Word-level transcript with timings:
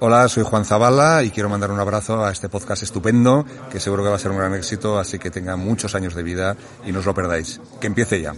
Hola, 0.00 0.28
soy 0.28 0.44
Juan 0.44 0.64
Zavala 0.64 1.24
y 1.24 1.30
quiero 1.30 1.48
mandar 1.48 1.72
un 1.72 1.80
abrazo 1.80 2.24
a 2.24 2.30
este 2.30 2.48
podcast 2.48 2.84
estupendo 2.84 3.44
que 3.68 3.80
seguro 3.80 4.04
que 4.04 4.10
va 4.10 4.14
a 4.14 4.20
ser 4.20 4.30
un 4.30 4.38
gran 4.38 4.54
éxito, 4.54 4.96
así 4.96 5.18
que 5.18 5.28
tenga 5.28 5.56
muchos 5.56 5.96
años 5.96 6.14
de 6.14 6.22
vida 6.22 6.56
y 6.86 6.92
no 6.92 7.00
os 7.00 7.06
lo 7.06 7.14
perdáis. 7.14 7.60
Que 7.80 7.88
empiece 7.88 8.22
ya. 8.22 8.32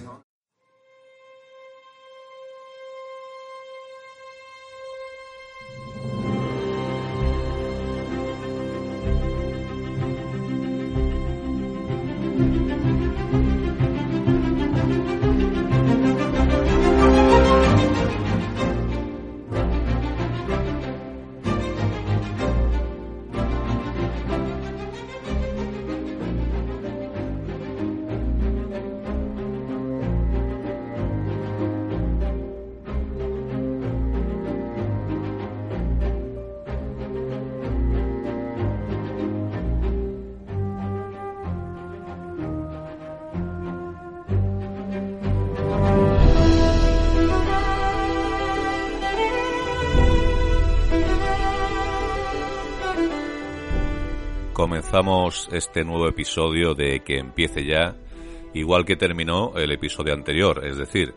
Este 55.52 55.84
nuevo 55.84 56.08
episodio 56.08 56.74
de 56.74 57.00
Que 57.00 57.18
empiece 57.18 57.64
ya, 57.64 57.94
igual 58.54 58.84
que 58.84 58.96
terminó 58.96 59.52
el 59.56 59.72
episodio 59.72 60.12
anterior, 60.12 60.64
es 60.66 60.76
decir, 60.76 61.14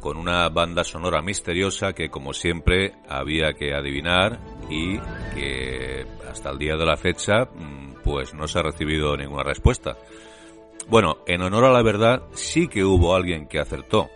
con 0.00 0.18
una 0.18 0.48
banda 0.50 0.84
sonora 0.84 1.22
misteriosa 1.22 1.94
que 1.94 2.10
como 2.10 2.34
siempre 2.34 2.92
había 3.08 3.54
que 3.54 3.74
adivinar 3.74 4.38
y 4.68 4.98
que 5.34 6.04
hasta 6.30 6.50
el 6.50 6.58
día 6.58 6.76
de 6.76 6.84
la 6.84 6.96
fecha 6.96 7.46
mm, 7.46 8.02
pues 8.04 8.34
no 8.34 8.46
se 8.46 8.58
ha 8.58 8.62
recibido 8.62 9.16
ninguna 9.16 9.42
respuesta. 9.42 9.96
Bueno, 10.88 11.18
en 11.26 11.40
honor 11.40 11.64
a 11.64 11.72
la 11.72 11.82
verdad 11.82 12.22
sí 12.34 12.68
que 12.68 12.84
hubo 12.84 13.14
alguien 13.14 13.46
que 13.46 13.58
acertó, 13.58 14.10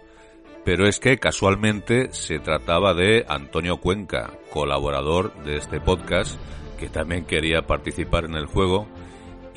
pero 0.62 0.86
es 0.86 1.00
que 1.00 1.16
casualmente 1.16 2.12
se 2.12 2.38
trataba 2.38 2.92
de 2.92 3.24
Antonio 3.26 3.78
Cuenca, 3.78 4.32
colaborador 4.50 5.32
de 5.44 5.56
este 5.56 5.80
podcast, 5.80 6.38
que 6.78 6.90
también 6.90 7.24
quería 7.24 7.62
participar 7.62 8.26
en 8.26 8.34
el 8.34 8.44
juego 8.44 8.86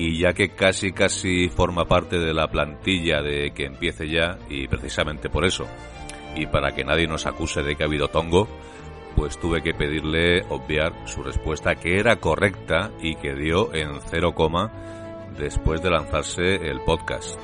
y 0.02 0.18
ya 0.18 0.34
que 0.34 0.50
casi 0.50 0.94
casi 0.94 1.48
forma 1.50 1.86
parte 1.86 2.18
de 2.18 2.34
la 2.34 2.48
plantilla 2.48 3.22
de 3.22 3.52
que 3.54 3.66
empiece 3.66 4.10
ya 4.10 4.40
y 4.50 4.68
precisamente 4.68 5.30
por 5.30 5.46
eso 5.46 5.68
y 6.36 6.48
para 6.48 6.72
que 6.74 6.84
nadie 6.84 7.06
nos 7.06 7.28
acuse 7.28 7.62
de 7.62 7.76
que 7.76 7.84
ha 7.84 7.86
habido 7.86 8.08
tongo 8.08 8.48
pues 9.16 9.40
tuve 9.40 9.62
que 9.62 9.76
pedirle 9.76 10.42
obviar 10.50 11.08
su 11.08 11.22
respuesta 11.22 11.76
que 11.76 12.00
era 12.00 12.16
correcta 12.16 12.90
y 13.00 13.14
que 13.18 13.36
dio 13.36 13.72
en 13.76 14.02
cero 14.10 14.34
coma 14.34 14.72
después 15.38 15.84
de 15.84 15.92
lanzarse 15.92 16.56
el 16.56 16.82
podcast. 16.82 17.40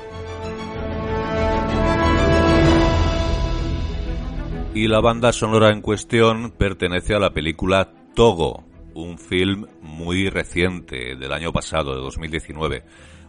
Y 4.74 4.88
la 4.88 5.00
banda 5.00 5.32
sonora 5.32 5.70
en 5.70 5.80
cuestión 5.80 6.50
pertenece 6.50 7.14
a 7.14 7.18
la 7.18 7.30
película 7.30 7.92
Togo, 8.14 8.67
un 8.98 9.18
film 9.18 9.66
muy 9.80 10.28
reciente 10.28 11.14
del 11.14 11.32
año 11.32 11.52
pasado, 11.52 11.94
de 11.94 12.00
2019, 12.00 12.84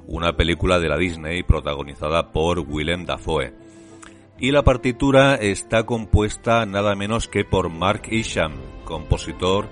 una 0.07 0.35
película 0.35 0.79
de 0.79 0.89
la 0.89 0.97
Disney 0.97 1.43
protagonizada 1.43 2.31
por 2.31 2.59
Willem 2.59 3.05
Dafoe. 3.05 3.53
Y 4.39 4.51
la 4.51 4.63
partitura 4.63 5.35
está 5.35 5.85
compuesta 5.85 6.65
nada 6.65 6.95
menos 6.95 7.27
que 7.27 7.45
por 7.45 7.69
Mark 7.69 8.03
Isham, 8.09 8.53
compositor 8.83 9.69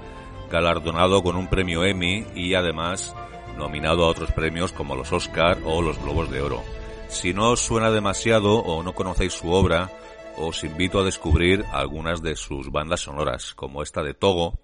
galardonado 0.52 1.24
con 1.24 1.36
un 1.36 1.48
premio 1.48 1.84
Emmy 1.84 2.26
y 2.36 2.54
además 2.54 3.16
nominado 3.58 4.06
a 4.06 4.10
otros 4.10 4.32
premios 4.32 4.72
como 4.72 4.96
los 4.96 5.12
Oscar 5.12 5.58
o 5.66 5.82
los 5.82 6.00
Globos 6.02 6.30
de 6.30 6.42
Oro. 6.42 6.62
Si 7.10 7.34
no 7.34 7.52
os 7.52 7.62
suena 7.62 7.90
demasiado 7.90 8.60
o 8.60 8.84
no 8.84 8.94
conocéis 8.94 9.34
su 9.34 9.50
obra, 9.52 9.90
os 10.38 10.64
invito 10.64 11.00
a 11.00 11.06
descubrir 11.06 11.66
algunas 11.72 12.22
de 12.22 12.36
sus 12.36 12.72
bandas 12.72 13.02
sonoras, 13.02 13.56
como 13.56 13.82
esta 13.82 14.04
de 14.04 14.14
Togo, 14.14 14.60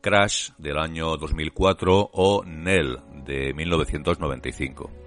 Crash 0.00 0.50
del 0.58 0.78
año 0.78 1.16
2004 1.16 2.10
o 2.12 2.44
Nell 2.44 2.98
de 3.24 3.52
1995. 3.54 5.05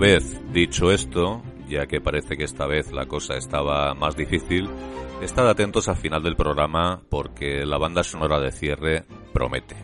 Vez 0.00 0.40
dicho 0.50 0.90
esto, 0.90 1.42
ya 1.68 1.86
que 1.86 2.00
parece 2.00 2.38
que 2.38 2.44
esta 2.44 2.66
vez 2.66 2.90
la 2.90 3.04
cosa 3.04 3.36
estaba 3.36 3.92
más 3.92 4.16
difícil, 4.16 4.66
estad 5.20 5.46
atentos 5.46 5.88
al 5.88 5.96
final 5.96 6.22
del 6.22 6.36
programa 6.36 7.02
porque 7.10 7.66
la 7.66 7.76
banda 7.76 8.02
sonora 8.02 8.40
de 8.40 8.50
cierre 8.50 9.04
promete. 9.34 9.76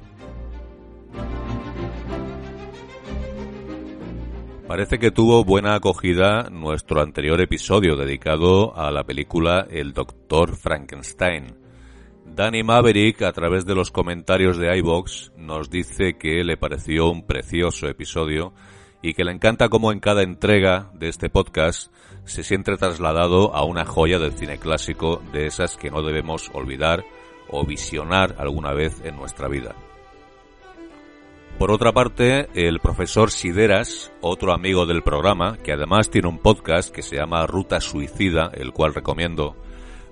Parece 4.67 4.99
que 4.99 5.11
tuvo 5.11 5.45
buena 5.45 5.75
acogida 5.75 6.49
nuestro 6.51 7.03
anterior 7.03 7.39
episodio 7.43 7.95
dedicado 7.95 8.75
a 8.75 8.91
la 8.91 9.05
película 9.05 9.67
El 9.71 9.93
Doctor 9.93 10.57
Frankenstein. 10.57 11.59
Danny 12.25 12.63
Maverick, 12.63 13.21
a 13.21 13.33
través 13.33 13.67
de 13.67 13.75
los 13.75 13.91
comentarios 13.91 14.57
de 14.57 14.75
iBox, 14.79 15.33
nos 15.37 15.69
dice 15.69 16.17
que 16.17 16.43
le 16.43 16.57
pareció 16.57 17.11
un 17.11 17.27
precioso 17.27 17.87
episodio 17.87 18.55
y 19.07 19.15
que 19.15 19.23
le 19.23 19.31
encanta 19.31 19.69
cómo 19.69 19.93
en 19.93 20.01
cada 20.01 20.25
entrega 20.25 20.91
de 20.95 21.09
este 21.09 21.31
podcast 21.31 21.93
se 22.25 22.43
siente 22.43 22.77
trasladado 22.77 23.55
a 23.55 23.65
una 23.65 23.85
joya 23.85 24.19
del 24.19 24.33
cine 24.33 24.59
clásico 24.59 25.23
de 25.33 25.47
esas 25.47 25.77
que 25.77 25.93
no 25.93 26.03
debemos 26.03 26.51
olvidar 26.53 27.05
o 27.49 27.65
visionar 27.65 28.35
alguna 28.37 28.73
vez 28.73 29.01
en 29.05 29.15
nuestra 29.15 29.47
vida. 29.47 29.77
Por 31.57 31.71
otra 31.71 31.93
parte, 31.93 32.49
el 32.55 32.81
profesor 32.81 33.31
Sideras, 33.31 34.13
otro 34.23 34.53
amigo 34.53 34.87
del 34.87 35.05
programa, 35.05 35.57
que 35.57 35.73
además 35.73 36.11
tiene 36.11 36.27
un 36.27 36.41
podcast 36.41 36.93
que 36.93 37.03
se 37.03 37.15
llama 37.15 37.47
Ruta 37.47 37.81
Suicida, 37.81 38.51
el 38.55 38.73
cual 38.73 38.93
recomiendo, 38.93 39.55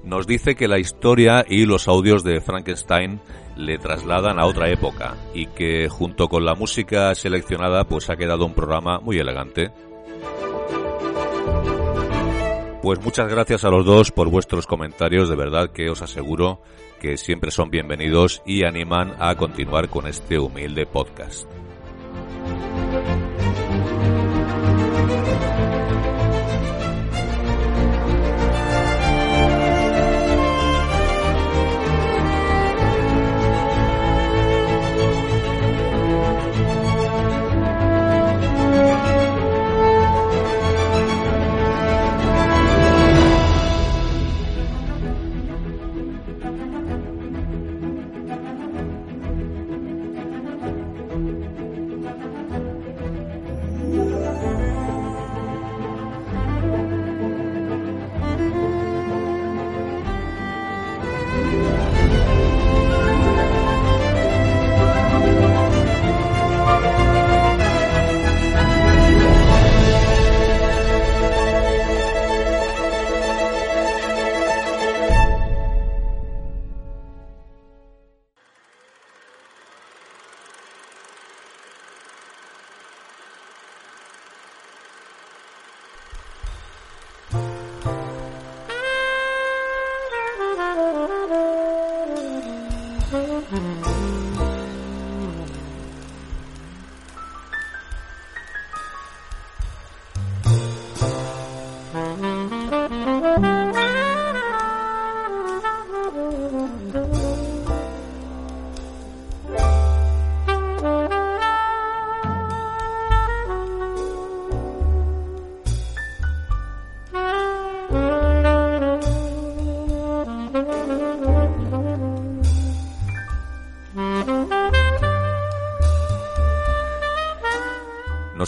nos 0.04 0.28
dice 0.28 0.54
que 0.54 0.68
la 0.68 0.78
historia 0.78 1.44
y 1.48 1.66
los 1.66 1.88
audios 1.88 2.22
de 2.22 2.40
Frankenstein 2.40 3.20
le 3.56 3.78
trasladan 3.78 4.38
a 4.38 4.46
otra 4.46 4.70
época 4.70 5.14
y 5.32 5.46
que 5.46 5.88
junto 5.88 6.28
con 6.28 6.44
la 6.44 6.54
música 6.54 7.14
seleccionada 7.14 7.84
pues 7.84 8.10
ha 8.10 8.16
quedado 8.16 8.46
un 8.46 8.54
programa 8.54 9.00
muy 9.00 9.18
elegante. 9.18 9.70
Pues 12.82 13.00
muchas 13.00 13.28
gracias 13.28 13.64
a 13.64 13.70
los 13.70 13.86
dos 13.86 14.10
por 14.10 14.28
vuestros 14.28 14.66
comentarios, 14.66 15.30
de 15.30 15.36
verdad 15.36 15.70
que 15.70 15.88
os 15.88 16.02
aseguro 16.02 16.60
que 17.00 17.16
siempre 17.16 17.50
son 17.50 17.70
bienvenidos 17.70 18.42
y 18.44 18.64
animan 18.64 19.14
a 19.18 19.34
continuar 19.36 19.88
con 19.88 20.06
este 20.06 20.38
humilde 20.38 20.86
podcast. 20.86 21.48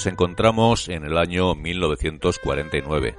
Encontramos 0.07 0.89
en 0.89 1.05
el 1.05 1.19
año 1.19 1.57
1949. 1.57 3.17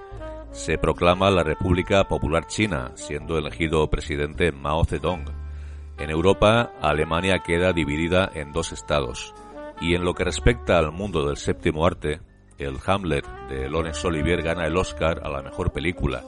Se 0.52 0.78
proclama 0.78 1.30
la 1.30 1.44
República 1.44 2.08
Popular 2.08 2.48
China, 2.48 2.92
siendo 2.96 3.38
elegido 3.38 3.90
presidente 3.90 4.54
Mao 4.54 4.86
Zedong. 4.86 5.26
En 5.98 6.10
Europa, 6.10 6.72
Alemania 6.82 7.40
queda 7.40 7.74
dividida 7.74 8.32
en 8.34 8.54
dos 8.54 8.72
estados. 8.72 9.34
Y 9.82 9.96
en 9.96 10.06
lo 10.06 10.14
que 10.14 10.24
respecta 10.24 10.78
al 10.78 10.94
mundo 10.94 11.28
del 11.28 11.36
séptimo 11.36 11.86
arte, 11.86 12.22
el 12.58 12.78
Hamlet 12.86 13.26
de 13.50 13.70
Laurence 13.70 14.08
Olivier 14.08 14.42
gana 14.42 14.66
el 14.66 14.78
Oscar 14.78 15.22
a 15.24 15.30
la 15.30 15.42
mejor 15.42 15.74
película. 15.74 16.24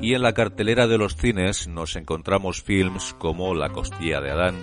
Y 0.00 0.14
en 0.14 0.22
la 0.22 0.32
cartelera 0.32 0.88
de 0.88 0.98
los 0.98 1.14
cines 1.14 1.68
nos 1.68 1.94
encontramos 1.94 2.62
films 2.62 3.14
como 3.18 3.54
La 3.54 3.68
costilla 3.70 4.20
de 4.20 4.30
Adán, 4.30 4.56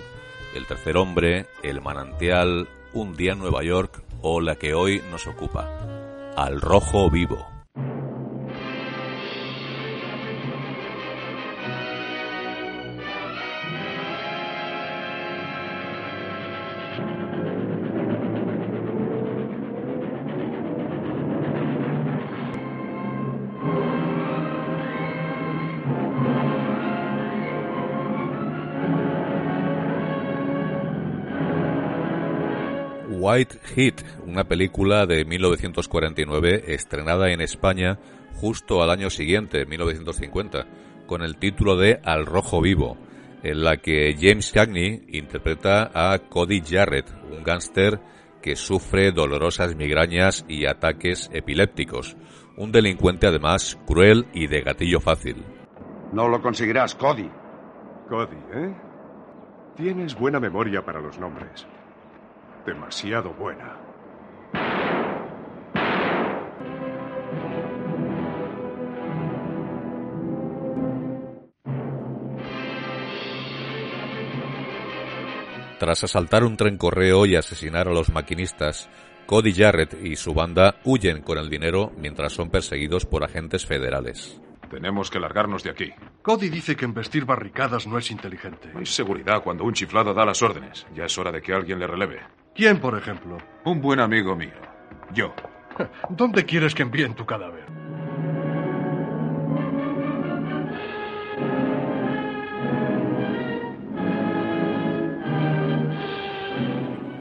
El 0.54 0.66
tercer 0.66 0.98
hombre, 0.98 1.46
El 1.62 1.80
manantial, 1.80 2.68
Un 2.92 3.16
día 3.16 3.32
en 3.32 3.38
Nueva 3.38 3.62
York 3.64 4.02
o 4.22 4.40
la 4.40 4.56
que 4.56 4.74
hoy 4.74 5.02
nos 5.10 5.26
ocupa, 5.26 5.68
Al 6.36 6.60
rojo 6.60 7.10
vivo. 7.10 7.57
White 33.38 33.60
Heat, 33.76 34.02
una 34.26 34.42
película 34.42 35.06
de 35.06 35.24
1949 35.24 36.74
estrenada 36.74 37.30
en 37.30 37.40
España 37.40 37.96
justo 38.34 38.82
al 38.82 38.90
año 38.90 39.10
siguiente, 39.10 39.64
1950, 39.64 40.66
con 41.06 41.22
el 41.22 41.36
título 41.36 41.76
de 41.76 42.00
Al 42.02 42.26
Rojo 42.26 42.60
Vivo, 42.60 42.96
en 43.44 43.62
la 43.62 43.76
que 43.76 44.16
James 44.20 44.50
Cagney 44.50 45.04
interpreta 45.10 45.88
a 45.94 46.18
Cody 46.18 46.62
Jarrett, 46.68 47.14
un 47.30 47.44
gángster 47.44 48.00
que 48.42 48.56
sufre 48.56 49.12
dolorosas 49.12 49.76
migrañas 49.76 50.44
y 50.48 50.66
ataques 50.66 51.30
epilépticos, 51.32 52.16
un 52.56 52.72
delincuente 52.72 53.28
además 53.28 53.78
cruel 53.86 54.26
y 54.34 54.48
de 54.48 54.62
gatillo 54.62 54.98
fácil. 54.98 55.44
No 56.12 56.26
lo 56.26 56.42
conseguirás, 56.42 56.96
Cody. 56.96 57.30
Cody, 58.08 58.36
¿eh? 58.52 58.74
Tienes 59.76 60.18
buena 60.18 60.40
memoria 60.40 60.84
para 60.84 61.00
los 61.00 61.20
nombres 61.20 61.68
demasiado 62.68 63.32
buena. 63.32 63.76
Tras 75.78 76.04
asaltar 76.04 76.44
un 76.44 76.56
tren 76.56 76.76
correo 76.76 77.24
y 77.24 77.36
asesinar 77.36 77.88
a 77.88 77.92
los 77.92 78.10
maquinistas, 78.10 78.90
Cody 79.26 79.54
Jarrett 79.54 79.96
y 80.04 80.16
su 80.16 80.34
banda 80.34 80.80
huyen 80.84 81.22
con 81.22 81.38
el 81.38 81.48
dinero 81.48 81.92
mientras 81.96 82.32
son 82.32 82.50
perseguidos 82.50 83.06
por 83.06 83.24
agentes 83.24 83.64
federales. 83.64 84.40
Tenemos 84.68 85.10
que 85.10 85.18
largarnos 85.18 85.62
de 85.62 85.70
aquí. 85.70 85.90
Cody 86.22 86.50
dice 86.50 86.76
que 86.76 86.84
investir 86.84 87.24
barricadas 87.24 87.86
no 87.86 87.96
es 87.96 88.10
inteligente. 88.10 88.70
Hay 88.76 88.86
seguridad 88.86 89.42
cuando 89.42 89.64
un 89.64 89.72
chiflado 89.72 90.12
da 90.12 90.26
las 90.26 90.42
órdenes. 90.42 90.86
Ya 90.94 91.04
es 91.04 91.16
hora 91.16 91.32
de 91.32 91.40
que 91.40 91.54
alguien 91.54 91.78
le 91.78 91.86
releve. 91.86 92.20
¿Quién, 92.58 92.80
por 92.80 92.98
ejemplo? 92.98 93.38
Un 93.64 93.80
buen 93.80 94.00
amigo 94.00 94.34
mío. 94.34 94.50
Yo. 95.14 95.32
¿Dónde 96.10 96.44
quieres 96.44 96.74
que 96.74 96.82
envíen 96.82 97.14
tu 97.14 97.24
cadáver? 97.24 97.64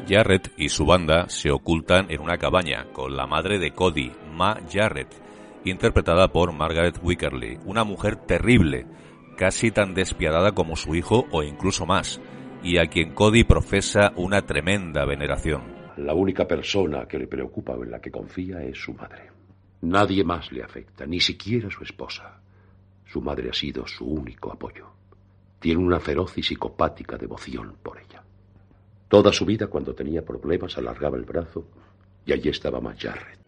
Jarrett 0.10 0.52
y 0.58 0.70
su 0.70 0.88
banda 0.88 1.30
se 1.30 1.52
ocultan 1.52 2.08
en 2.10 2.20
una 2.22 2.40
cabaña 2.40 2.88
con 2.92 3.16
la 3.16 3.28
madre 3.28 3.60
de 3.60 3.74
Cody, 3.74 4.14
Ma 4.34 4.58
Jarrett, 4.74 5.22
interpretada 5.66 6.30
por 6.30 6.52
Margaret 6.52 6.98
Wickerly, 7.04 7.60
una 7.64 7.84
mujer 7.84 8.16
terrible, 8.16 8.88
casi 9.38 9.70
tan 9.70 9.94
despiadada 9.94 10.54
como 10.54 10.76
su 10.76 10.96
hijo 10.96 11.28
o 11.30 11.44
incluso 11.44 11.86
más, 11.86 12.20
y 12.64 12.78
a 12.78 12.88
quien 12.88 13.14
Cody 13.14 13.44
profesa 13.44 14.14
una 14.16 14.46
tremenda 14.46 15.06
veneración. 15.06 15.64
La 15.98 16.14
única 16.14 16.48
persona 16.48 17.08
que 17.08 17.18
le 17.18 17.28
preocupa 17.28 17.74
o 17.74 17.84
en 17.84 17.92
la 17.92 18.00
que 18.00 18.12
confía 18.12 18.62
es 18.62 18.78
su 18.78 18.94
madre. 18.94 19.32
Nadie 19.82 20.24
más 20.24 20.52
le 20.52 20.64
afecta, 20.64 21.06
ni 21.06 21.20
siquiera 21.20 21.70
su 21.70 21.84
esposa. 21.84 22.40
Su 23.06 23.22
madre 23.22 23.50
ha 23.50 23.54
sido 23.54 23.88
su 23.88 24.06
único 24.06 24.52
apoyo. 24.52 24.88
Tiene 25.60 25.82
una 25.82 26.00
feroz 26.00 26.38
y 26.38 26.44
psicopática 26.44 27.18
devoción 27.18 27.76
por 27.82 27.98
ella. 27.98 28.24
Toda 29.08 29.32
su 29.32 29.46
vida, 29.46 29.68
cuando 29.68 29.94
tenía 29.94 30.24
problemas, 30.24 30.78
alargaba 30.78 31.18
el 31.18 31.24
brazo 31.24 31.66
y 32.26 32.34
allí 32.34 32.50
estaba 32.50 32.80
Jarrett. 32.96 33.40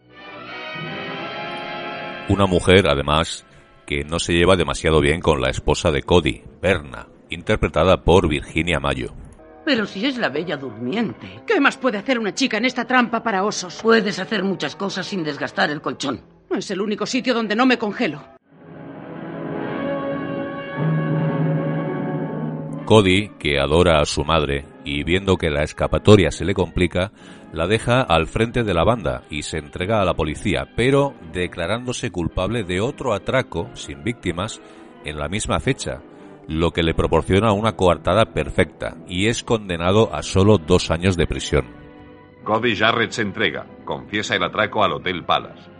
Una 2.28 2.46
mujer, 2.46 2.88
además, 2.88 3.44
que 3.86 4.04
no 4.04 4.18
se 4.18 4.32
lleva 4.32 4.56
demasiado 4.56 5.00
bien 5.00 5.20
con 5.20 5.40
la 5.40 5.50
esposa 5.50 5.90
de 5.90 6.02
Cody, 6.02 6.42
Berna, 6.62 7.08
interpretada 7.30 8.02
por 8.02 8.28
Virginia 8.28 8.78
Mayo. 8.80 9.14
Pero 9.64 9.86
si 9.86 10.04
es 10.06 10.18
la 10.18 10.28
bella 10.28 10.56
durmiente. 10.56 11.42
¿Qué 11.46 11.60
más 11.60 11.76
puede 11.76 11.98
hacer 11.98 12.18
una 12.18 12.34
chica 12.34 12.58
en 12.58 12.64
esta 12.64 12.84
trampa 12.84 13.22
para 13.22 13.44
osos? 13.44 13.80
Puedes 13.82 14.18
hacer 14.18 14.42
muchas 14.42 14.76
cosas 14.76 15.06
sin 15.06 15.22
desgastar 15.22 15.70
el 15.70 15.80
colchón. 15.80 16.20
Es 16.50 16.70
el 16.70 16.80
único 16.80 17.06
sitio 17.06 17.34
donde 17.34 17.54
no 17.54 17.66
me 17.66 17.78
congelo. 17.78 18.22
Cody, 22.90 23.28
que 23.38 23.60
adora 23.60 24.00
a 24.00 24.04
su 24.04 24.24
madre 24.24 24.64
y 24.84 25.04
viendo 25.04 25.36
que 25.36 25.48
la 25.48 25.62
escapatoria 25.62 26.32
se 26.32 26.44
le 26.44 26.54
complica, 26.54 27.12
la 27.52 27.68
deja 27.68 28.02
al 28.02 28.26
frente 28.26 28.64
de 28.64 28.74
la 28.74 28.82
banda 28.82 29.22
y 29.30 29.42
se 29.42 29.58
entrega 29.58 30.00
a 30.00 30.04
la 30.04 30.14
policía, 30.14 30.72
pero 30.74 31.14
declarándose 31.32 32.10
culpable 32.10 32.64
de 32.64 32.80
otro 32.80 33.14
atraco 33.14 33.70
sin 33.74 34.02
víctimas 34.02 34.60
en 35.04 35.18
la 35.18 35.28
misma 35.28 35.60
fecha, 35.60 36.02
lo 36.50 36.72
que 36.72 36.82
le 36.82 36.94
proporciona 36.94 37.52
una 37.52 37.76
coartada 37.76 38.24
perfecta 38.34 38.96
y 39.06 39.28
es 39.28 39.44
condenado 39.44 40.12
a 40.12 40.24
solo 40.24 40.58
dos 40.58 40.90
años 40.90 41.16
de 41.16 41.28
prisión. 41.28 41.64
Cody 42.42 42.74
Jarrett 42.74 43.12
se 43.12 43.22
entrega, 43.22 43.66
confiesa 43.84 44.34
el 44.34 44.42
atraco 44.42 44.82
al 44.82 44.94
Hotel 44.94 45.24
Palace. 45.24 45.70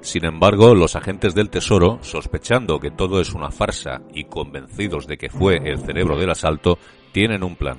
Sin 0.00 0.24
embargo, 0.24 0.74
los 0.74 0.96
agentes 0.96 1.32
del 1.36 1.48
Tesoro, 1.48 2.00
sospechando 2.02 2.80
que 2.80 2.90
todo 2.90 3.20
es 3.20 3.32
una 3.34 3.52
farsa 3.52 4.02
y 4.12 4.24
convencidos 4.24 5.06
de 5.06 5.16
que 5.16 5.30
fue 5.30 5.58
el 5.64 5.78
cerebro 5.78 6.18
del 6.18 6.30
asalto, 6.30 6.78
tienen 7.12 7.44
un 7.44 7.54
plan. 7.54 7.78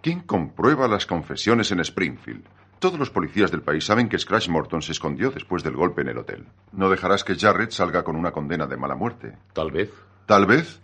¿Quién 0.00 0.20
comprueba 0.20 0.88
las 0.88 1.04
confesiones 1.04 1.70
en 1.72 1.80
Springfield? 1.80 2.44
Todos 2.78 2.98
los 2.98 3.10
policías 3.10 3.50
del 3.50 3.62
país 3.62 3.84
saben 3.84 4.08
que 4.08 4.18
Scratch 4.18 4.48
Morton 4.48 4.82
se 4.82 4.92
escondió 4.92 5.30
después 5.30 5.62
del 5.62 5.76
golpe 5.76 6.02
en 6.02 6.08
el 6.08 6.18
hotel. 6.18 6.46
No 6.72 6.90
dejarás 6.90 7.24
que 7.24 7.34
Jarrett 7.34 7.70
salga 7.70 8.04
con 8.04 8.16
una 8.16 8.32
condena 8.32 8.66
de 8.66 8.76
mala 8.76 8.94
muerte. 8.94 9.38
Tal 9.54 9.70
vez. 9.70 9.90
Tal 10.26 10.44
vez. 10.46 10.80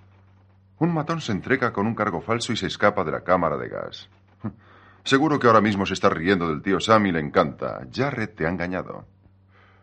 Un 0.79 0.95
matón 0.95 1.21
se 1.21 1.33
entrega 1.33 1.73
con 1.73 1.87
un 1.87 1.95
cargo 1.95 2.23
falso 2.23 2.53
y 2.53 2.57
se 2.57 2.67
escapa 2.67 3.05
de 3.05 3.13
la 3.13 3.23
cámara 3.23 3.59
de 3.59 3.69
gas. 3.69 4.09
Seguro 5.05 5.39
que 5.39 5.47
ahora 5.47 5.61
mismo 5.61 5.85
se 5.85 5.95
está 5.95 6.09
riendo 6.09 6.49
del 6.49 6.63
tío 6.63 6.81
Sam 6.81 7.07
y 7.07 7.13
le 7.13 7.21
encanta. 7.21 7.87
Jarrett 7.93 8.37
te 8.37 8.47
ha 8.47 8.51
engañado. 8.51 9.05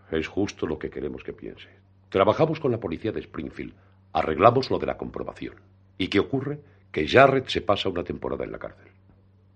Es 0.10 0.28
justo 0.28 0.66
lo 0.66 0.80
que 0.80 0.90
queremos 0.90 1.24
que 1.24 1.34
piense. 1.34 1.70
Trabajamos 2.10 2.60
con 2.60 2.72
la 2.72 2.80
policía 2.80 3.12
de 3.12 3.20
Springfield. 3.20 3.76
Arreglamos 4.14 4.72
lo 4.72 4.80
de 4.80 4.88
la 4.88 4.98
comprobación. 4.98 5.56
¿Y 5.98 6.08
qué 6.08 6.20
ocurre? 6.20 6.60
Que 6.92 7.08
Jarrett 7.08 7.48
se 7.50 7.62
pasa 7.62 7.88
una 7.88 8.04
temporada 8.04 8.44
en 8.46 8.52
la 8.52 8.58
cárcel. 8.58 8.89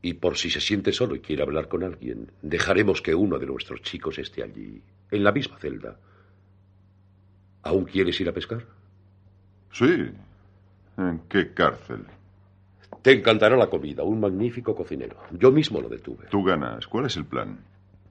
Y 0.06 0.16
por 0.16 0.38
si 0.38 0.50
se 0.50 0.60
siente 0.60 0.92
solo 0.92 1.16
y 1.16 1.22
quiere 1.22 1.44
hablar 1.44 1.70
con 1.70 1.82
alguien, 1.82 2.30
dejaremos 2.42 3.02
que 3.02 3.16
uno 3.16 3.40
de 3.40 3.46
nuestros 3.46 3.82
chicos 3.82 4.20
esté 4.20 4.44
allí, 4.44 4.82
en 5.10 5.24
la 5.24 5.32
misma 5.32 5.58
celda. 5.58 5.98
¿Aún 7.62 7.86
quieres 7.86 8.20
ir 8.20 8.28
a 8.28 8.34
pescar? 8.34 8.66
Sí. 9.72 10.12
¿En 10.98 11.20
qué 11.30 11.54
cárcel? 11.54 12.04
Te 13.02 13.14
encantará 13.14 13.56
la 13.56 13.70
comida, 13.70 14.04
un 14.04 14.20
magnífico 14.20 14.76
cocinero. 14.76 15.16
Yo 15.32 15.54
mismo 15.54 15.80
lo 15.80 15.88
detuve. 15.88 16.28
Tú 16.30 16.44
ganas. 16.44 16.86
¿Cuál 16.86 17.06
es 17.06 17.16
el 17.16 17.26
plan? 17.26 17.60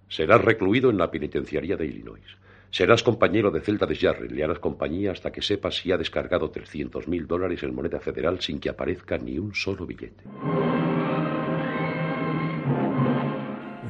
Serás 0.09 0.43
recluido 0.43 0.89
en 0.89 0.97
la 0.97 1.11
penitenciaría 1.11 1.77
de 1.77 1.85
Illinois. 1.85 2.25
Serás 2.71 3.03
compañero 3.03 3.51
de 3.51 3.61
celda 3.61 3.87
de 3.87 3.97
Jarrett. 3.97 4.33
Le 4.33 4.43
harás 4.43 4.61
compañía 4.61 5.13
hasta 5.13 5.31
que 5.31 5.43
sepas 5.43 5.77
si 5.77 5.93
ha 5.93 5.99
descargado 5.99 6.51
300 6.51 7.07
mil 7.07 7.27
dólares 7.27 7.63
en 7.63 7.75
moneda 7.75 8.01
federal 8.01 8.41
sin 8.41 8.59
que 8.59 8.71
aparezca 8.71 9.19
ni 9.19 9.39
un 9.39 9.55
solo 9.55 9.85
billete. 9.85 10.25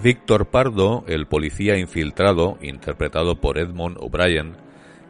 Víctor 0.02 0.46
Pardo, 0.46 1.04
el 1.06 1.26
policía 1.26 1.78
infiltrado, 1.78 2.58
interpretado 2.60 3.36
por 3.36 3.56
Edmond 3.56 3.98
O'Brien, 4.00 4.56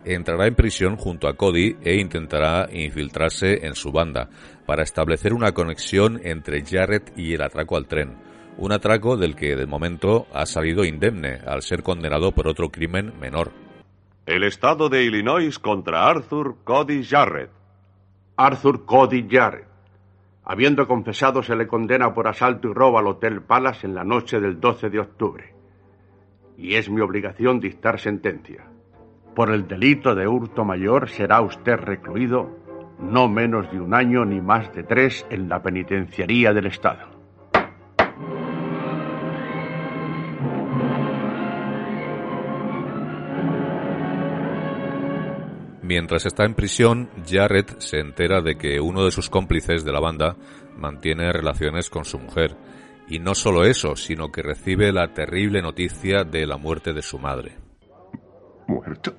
entrará 0.05 0.47
en 0.47 0.55
prisión 0.55 0.97
junto 0.97 1.29
a 1.29 1.35
Cody 1.35 1.77
e 1.83 1.99
intentará 1.99 2.69
infiltrarse 2.71 3.67
en 3.67 3.75
su 3.75 3.91
banda 3.91 4.29
para 4.67 4.83
establecer 4.83 5.33
una 5.33 5.53
conexión 5.53 6.21
entre 6.23 6.63
Jarrett 6.63 7.11
y 7.17 7.33
el 7.33 7.41
atraco 7.41 7.79
al 7.79 7.87
tren. 7.87 8.19
Un 8.59 8.73
atraco 8.73 9.17
del 9.17 9.35
que 9.35 9.57
de 9.57 9.65
momento 9.65 10.27
ha 10.31 10.45
salido 10.45 10.85
indemne 10.85 11.41
al 11.47 11.63
ser 11.63 11.83
condenado 11.83 12.33
por 12.33 12.47
otro 12.47 12.69
crimen 12.69 13.15
menor. 13.19 13.51
El 14.27 14.45
estado 14.45 14.91
de 14.91 15.05
Illinois 15.05 15.59
contra 15.59 16.07
Arthur 16.07 16.59
Cody 16.65 17.03
Jarrett. 17.03 17.51
Arthur 18.37 18.85
Cody 18.85 19.27
Jarrett. 19.27 19.72
Habiendo 20.45 20.89
confesado, 20.89 21.43
se 21.43 21.55
le 21.55 21.69
condena 21.69 22.13
por 22.13 22.27
asalto 22.27 22.69
y 22.69 22.73
robo 22.75 22.99
al 22.99 23.07
Hotel 23.07 23.43
Palace 23.43 23.87
en 23.87 23.95
la 23.95 24.05
noche 24.05 24.41
del 24.41 24.59
12 24.59 24.91
de 24.91 24.99
octubre. 24.99 25.55
Y 26.57 26.75
es 26.75 26.91
mi 26.91 27.01
obligación 27.01 27.61
dictar 27.61 28.01
sentencia. 28.01 28.65
Por 29.35 29.51
el 29.51 29.67
delito 29.67 30.15
de 30.15 30.27
hurto 30.27 30.65
mayor 30.65 31.09
será 31.09 31.41
usted 31.41 31.77
recluido 31.77 32.59
no 32.99 33.29
menos 33.29 33.71
de 33.73 33.81
un 33.81 33.95
año 33.95 34.25
ni 34.25 34.41
más 34.41 34.73
de 34.75 34.83
tres 34.83 35.27
en 35.31 35.49
la 35.49 35.63
penitenciaría 35.63 36.53
del 36.53 36.67
Estado. 36.67 37.12
Mientras 45.93 46.25
está 46.25 46.47
en 46.47 46.55
prisión, 46.55 47.11
Jarrett 47.29 47.79
se 47.79 47.99
entera 47.99 48.41
de 48.41 48.57
que 48.57 48.81
uno 48.81 49.05
de 49.05 49.11
sus 49.11 49.29
cómplices 49.29 49.85
de 49.85 49.93
la 49.93 50.01
banda 50.01 50.37
mantiene 50.75 51.31
relaciones 51.31 51.91
con 51.91 52.07
su 52.07 52.19
mujer. 52.19 52.57
Y 53.09 53.19
no 53.19 53.35
solo 53.35 53.67
eso, 53.67 53.95
sino 53.95 54.33
que 54.33 54.41
recibe 54.41 54.91
la 54.91 55.13
terrible 55.13 55.61
noticia 55.61 56.25
de 56.25 56.47
la 56.47 56.57
muerte 56.57 56.95
de 56.95 57.03
su 57.03 57.19
madre. 57.19 57.59
¿Muerto? 58.67 59.15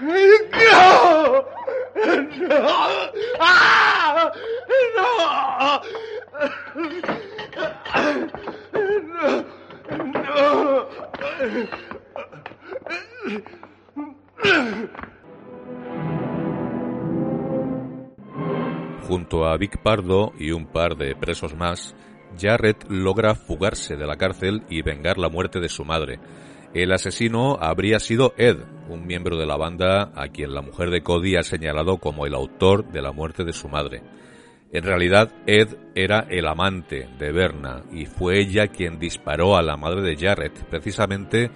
¡No! 0.00 1.44
¡No! 2.48 2.66
¡Ah! 3.38 4.32
Junto 19.08 19.46
a 19.46 19.56
Vic 19.56 19.80
Pardo 19.82 20.32
y 20.38 20.50
un 20.50 20.66
par 20.66 20.96
de 20.96 21.14
presos 21.14 21.54
más, 21.54 21.94
Jarrett 22.38 22.84
logra 22.90 23.34
fugarse 23.34 23.96
de 23.96 24.06
la 24.06 24.16
cárcel 24.16 24.64
y 24.68 24.82
vengar 24.82 25.16
la 25.16 25.28
muerte 25.28 25.60
de 25.60 25.68
su 25.68 25.84
madre. 25.84 26.18
El 26.74 26.92
asesino 26.92 27.56
habría 27.60 27.98
sido 28.00 28.34
Ed, 28.36 28.58
un 28.88 29.06
miembro 29.06 29.36
de 29.38 29.46
la 29.46 29.56
banda 29.56 30.12
a 30.14 30.28
quien 30.28 30.52
la 30.52 30.60
mujer 30.60 30.90
de 30.90 31.02
Cody 31.02 31.36
ha 31.36 31.42
señalado 31.42 31.98
como 31.98 32.26
el 32.26 32.34
autor 32.34 32.90
de 32.92 33.00
la 33.00 33.12
muerte 33.12 33.44
de 33.44 33.52
su 33.52 33.68
madre. 33.68 34.02
En 34.72 34.82
realidad, 34.82 35.32
Ed 35.46 35.68
era 35.94 36.26
el 36.28 36.46
amante 36.46 37.08
de 37.18 37.32
Berna 37.32 37.82
y 37.92 38.06
fue 38.06 38.40
ella 38.40 38.66
quien 38.66 38.98
disparó 38.98 39.56
a 39.56 39.62
la 39.62 39.76
madre 39.76 40.02
de 40.02 40.16
Jarrett, 40.16 40.64
precisamente 40.68 41.50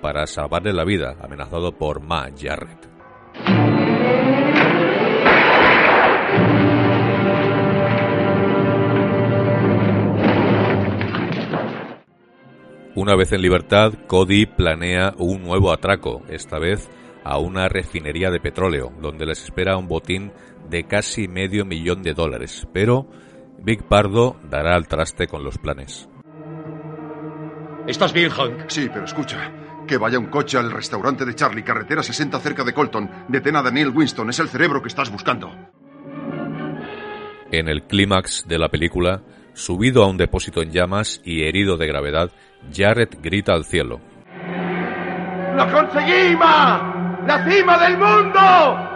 para 0.00 0.26
salvarle 0.26 0.72
la 0.72 0.84
vida, 0.84 1.16
amenazado 1.20 1.72
por 1.72 2.00
Ma 2.00 2.28
Jarrett. 2.36 2.88
Una 12.96 13.16
vez 13.16 13.32
en 13.32 13.42
libertad, 13.42 13.92
Cody 14.06 14.46
planea 14.46 15.14
un 15.18 15.42
nuevo 15.42 15.72
atraco, 15.72 16.22
esta 16.28 16.58
vez 16.58 16.88
a 17.24 17.38
una 17.38 17.68
refinería 17.68 18.30
de 18.30 18.38
petróleo, 18.38 18.92
donde 19.00 19.26
les 19.26 19.42
espera 19.42 19.76
un 19.76 19.88
botín 19.88 20.32
de 20.68 20.84
casi 20.84 21.28
medio 21.28 21.64
millón 21.64 22.02
de 22.02 22.14
dólares. 22.14 22.66
Pero 22.72 23.08
Big 23.58 23.84
Pardo 23.84 24.36
dará 24.48 24.74
al 24.74 24.88
traste 24.88 25.26
con 25.26 25.44
los 25.44 25.58
planes. 25.58 26.08
¿Estás 27.86 28.12
bien, 28.12 28.30
Hank? 28.30 28.68
Sí, 28.68 28.88
pero 28.92 29.04
escucha. 29.04 29.52
Que 29.86 29.98
vaya 29.98 30.18
un 30.18 30.26
coche 30.26 30.56
al 30.56 30.70
restaurante 30.70 31.26
de 31.26 31.34
Charlie, 31.34 31.62
carretera 31.62 32.02
60 32.02 32.40
cerca 32.40 32.64
de 32.64 32.72
Colton. 32.72 33.10
Detén 33.28 33.56
a 33.56 33.62
Daniel 33.62 33.92
Winston, 33.94 34.30
es 34.30 34.38
el 34.38 34.48
cerebro 34.48 34.80
que 34.80 34.88
estás 34.88 35.10
buscando. 35.10 35.50
En 37.50 37.68
el 37.68 37.82
clímax 37.82 38.46
de 38.48 38.58
la 38.58 38.68
película, 38.68 39.22
subido 39.52 40.02
a 40.02 40.08
un 40.08 40.16
depósito 40.16 40.62
en 40.62 40.70
llamas 40.70 41.20
y 41.24 41.42
herido 41.42 41.76
de 41.76 41.86
gravedad, 41.86 42.30
Jarrett 42.72 43.20
grita 43.20 43.52
al 43.52 43.64
cielo. 43.64 44.00
¡Lo 45.54 45.70
conseguimos! 45.70 46.46
¡La 47.26 47.46
cima 47.48 47.78
del 47.78 47.98
mundo! 47.98 48.93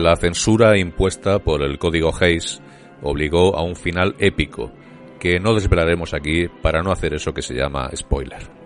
La 0.00 0.16
censura 0.16 0.78
impuesta 0.78 1.40
por 1.40 1.60
el 1.60 1.78
código 1.78 2.10
Hayes 2.18 2.62
obligó 3.02 3.54
a 3.54 3.62
un 3.62 3.76
final 3.76 4.16
épico 4.18 4.72
que 5.18 5.38
no 5.38 5.52
desvelaremos 5.52 6.14
aquí 6.14 6.48
para 6.62 6.82
no 6.82 6.90
hacer 6.90 7.12
eso 7.12 7.34
que 7.34 7.42
se 7.42 7.52
llama 7.52 7.90
spoiler. 7.94 8.59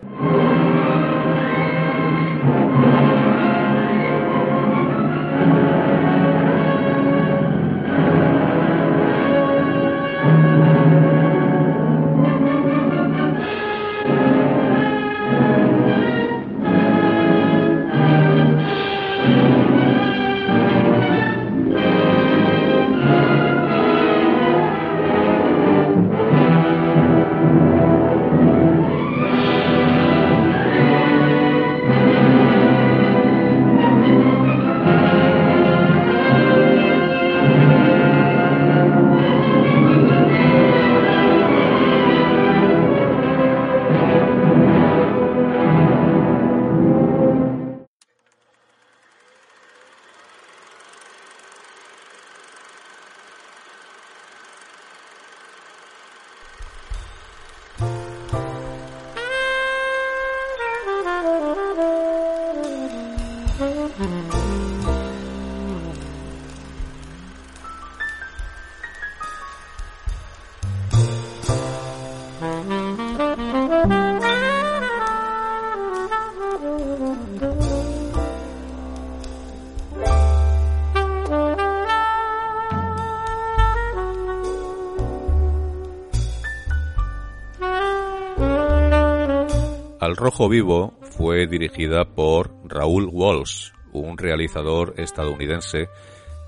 Vivo 90.48 90.94
fue 91.02 91.46
dirigida 91.46 92.04
por 92.04 92.50
Raúl 92.64 93.08
Walsh, 93.10 93.70
un 93.92 94.18
realizador 94.18 94.94
estadounidense 94.96 95.88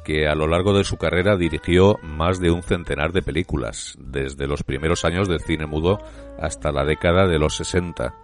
que 0.05 0.29
a 0.29 0.35
lo 0.35 0.47
largo 0.47 0.73
de 0.73 0.85
su 0.85 0.97
carrera 0.97 1.37
dirigió 1.37 1.97
más 2.03 2.39
de 2.39 2.51
un 2.51 2.63
centenar 2.63 3.13
de 3.13 3.23
películas, 3.23 3.97
desde 3.99 4.47
los 4.47 4.63
primeros 4.63 5.05
años 5.05 5.29
del 5.29 5.41
cine 5.41 5.67
mudo 5.67 5.99
hasta 6.39 6.71
la 6.71 6.85
década 6.85 7.27
de 7.27 7.39
los 7.39 7.57
60. 7.57 8.15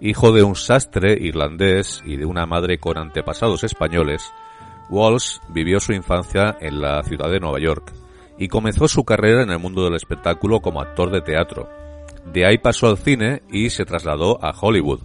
Hijo 0.00 0.32
de 0.32 0.42
un 0.42 0.56
sastre 0.56 1.18
irlandés 1.20 2.02
y 2.04 2.16
de 2.16 2.24
una 2.24 2.46
madre 2.46 2.78
con 2.78 2.96
antepasados 2.96 3.64
españoles, 3.64 4.32
Walsh 4.88 5.38
vivió 5.50 5.80
su 5.80 5.92
infancia 5.92 6.56
en 6.60 6.80
la 6.80 7.02
ciudad 7.02 7.30
de 7.30 7.40
Nueva 7.40 7.60
York 7.60 7.92
y 8.38 8.48
comenzó 8.48 8.88
su 8.88 9.04
carrera 9.04 9.42
en 9.42 9.50
el 9.50 9.58
mundo 9.58 9.84
del 9.84 9.96
espectáculo 9.96 10.60
como 10.60 10.80
actor 10.80 11.10
de 11.10 11.20
teatro. 11.20 11.77
De 12.32 12.46
ahí 12.46 12.58
pasó 12.58 12.88
al 12.88 12.98
cine 12.98 13.42
y 13.50 13.70
se 13.70 13.84
trasladó 13.84 14.42
a 14.44 14.50
Hollywood, 14.50 15.00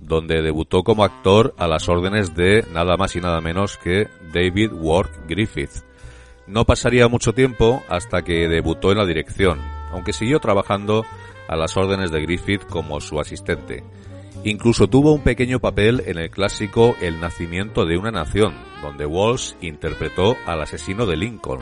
donde 0.00 0.42
debutó 0.42 0.82
como 0.82 1.04
actor 1.04 1.54
a 1.58 1.66
las 1.66 1.88
órdenes 1.88 2.34
de 2.34 2.64
nada 2.72 2.96
más 2.96 3.16
y 3.16 3.20
nada 3.20 3.40
menos 3.40 3.78
que 3.78 4.08
David 4.32 4.72
Ward 4.72 5.10
Griffith. 5.26 5.84
No 6.46 6.64
pasaría 6.64 7.08
mucho 7.08 7.32
tiempo 7.32 7.82
hasta 7.88 8.22
que 8.22 8.48
debutó 8.48 8.92
en 8.92 8.98
la 8.98 9.06
dirección, 9.06 9.58
aunque 9.90 10.12
siguió 10.12 10.38
trabajando 10.38 11.04
a 11.48 11.56
las 11.56 11.76
órdenes 11.76 12.10
de 12.10 12.22
Griffith 12.22 12.66
como 12.66 13.00
su 13.00 13.18
asistente. 13.18 13.82
Incluso 14.44 14.86
tuvo 14.86 15.12
un 15.12 15.22
pequeño 15.22 15.58
papel 15.58 16.02
en 16.06 16.18
el 16.18 16.30
clásico 16.30 16.94
El 17.00 17.20
nacimiento 17.20 17.84
de 17.84 17.96
una 17.96 18.12
nación, 18.12 18.54
donde 18.82 19.06
Walsh 19.06 19.54
interpretó 19.60 20.36
al 20.46 20.62
asesino 20.62 21.06
de 21.06 21.16
Lincoln. 21.16 21.60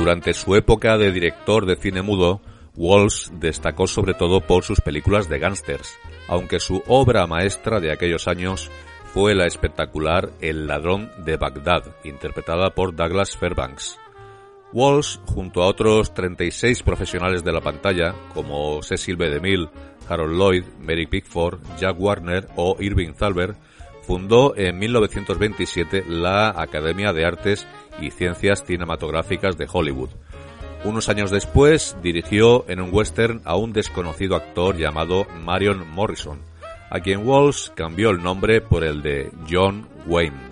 Durante 0.00 0.32
su 0.32 0.56
época 0.56 0.96
de 0.96 1.12
director 1.12 1.66
de 1.66 1.76
cine 1.76 2.00
mudo, 2.00 2.40
Walsh 2.74 3.28
destacó 3.32 3.86
sobre 3.86 4.14
todo 4.14 4.40
por 4.40 4.64
sus 4.64 4.80
películas 4.80 5.28
de 5.28 5.38
gángsters, 5.38 5.98
aunque 6.26 6.58
su 6.58 6.82
obra 6.86 7.26
maestra 7.26 7.80
de 7.80 7.92
aquellos 7.92 8.26
años 8.26 8.70
fue 9.12 9.34
la 9.34 9.44
espectacular 9.44 10.30
El 10.40 10.66
ladrón 10.66 11.10
de 11.18 11.36
Bagdad, 11.36 11.94
interpretada 12.02 12.70
por 12.70 12.96
Douglas 12.96 13.36
Fairbanks. 13.36 13.98
Walsh, 14.72 15.18
junto 15.26 15.62
a 15.62 15.66
otros 15.66 16.14
36 16.14 16.82
profesionales 16.82 17.44
de 17.44 17.52
la 17.52 17.60
pantalla, 17.60 18.14
como 18.32 18.82
Cecil 18.82 19.16
B. 19.16 19.28
DeMille, 19.28 19.68
Harold 20.08 20.34
Lloyd, 20.34 20.64
Mary 20.80 21.08
Pickford, 21.08 21.60
Jack 21.78 22.00
Warner 22.00 22.48
o 22.56 22.74
Irving 22.80 23.12
Thalberg, 23.12 23.54
fundó 24.02 24.56
en 24.56 24.78
1927 24.78 26.04
la 26.08 26.48
Academia 26.50 27.12
de 27.12 27.24
Artes 27.24 27.66
y 28.00 28.10
Ciencias 28.10 28.64
Cinematográficas 28.64 29.56
de 29.56 29.68
Hollywood. 29.70 30.10
Unos 30.84 31.08
años 31.08 31.30
después 31.30 31.96
dirigió 32.02 32.64
en 32.68 32.80
un 32.80 32.88
western 32.92 33.42
a 33.44 33.56
un 33.56 33.72
desconocido 33.72 34.34
actor 34.34 34.76
llamado 34.76 35.26
Marion 35.44 35.86
Morrison, 35.90 36.38
a 36.90 37.00
quien 37.00 37.26
Walsh 37.26 37.68
cambió 37.74 38.10
el 38.10 38.22
nombre 38.22 38.60
por 38.60 38.82
el 38.82 39.02
de 39.02 39.30
John 39.48 39.86
Wayne. 40.06 40.50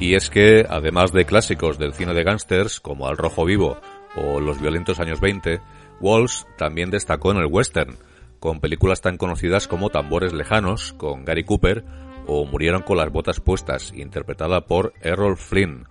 Y 0.00 0.14
es 0.14 0.30
que, 0.30 0.64
además 0.68 1.12
de 1.12 1.24
clásicos 1.24 1.78
del 1.78 1.92
cine 1.92 2.14
de 2.14 2.22
gángsters 2.22 2.80
como 2.80 3.08
Al 3.08 3.16
Rojo 3.16 3.44
Vivo 3.44 3.78
o 4.16 4.40
Los 4.40 4.60
Violentos 4.60 5.00
Años 5.00 5.20
20, 5.20 5.60
Walsh 6.00 6.42
también 6.56 6.90
destacó 6.90 7.32
en 7.32 7.38
el 7.38 7.46
western, 7.46 7.96
con 8.40 8.60
películas 8.60 9.00
tan 9.00 9.16
conocidas 9.16 9.68
como 9.68 9.90
Tambores 9.90 10.32
Lejanos, 10.32 10.92
con 10.92 11.24
Gary 11.24 11.44
Cooper, 11.44 11.84
o 12.26 12.44
Murieron 12.44 12.82
con 12.82 12.98
las 12.98 13.10
botas 13.10 13.40
puestas, 13.40 13.92
interpretada 13.94 14.66
por 14.66 14.92
Errol 15.00 15.36
Flynn. 15.36 15.86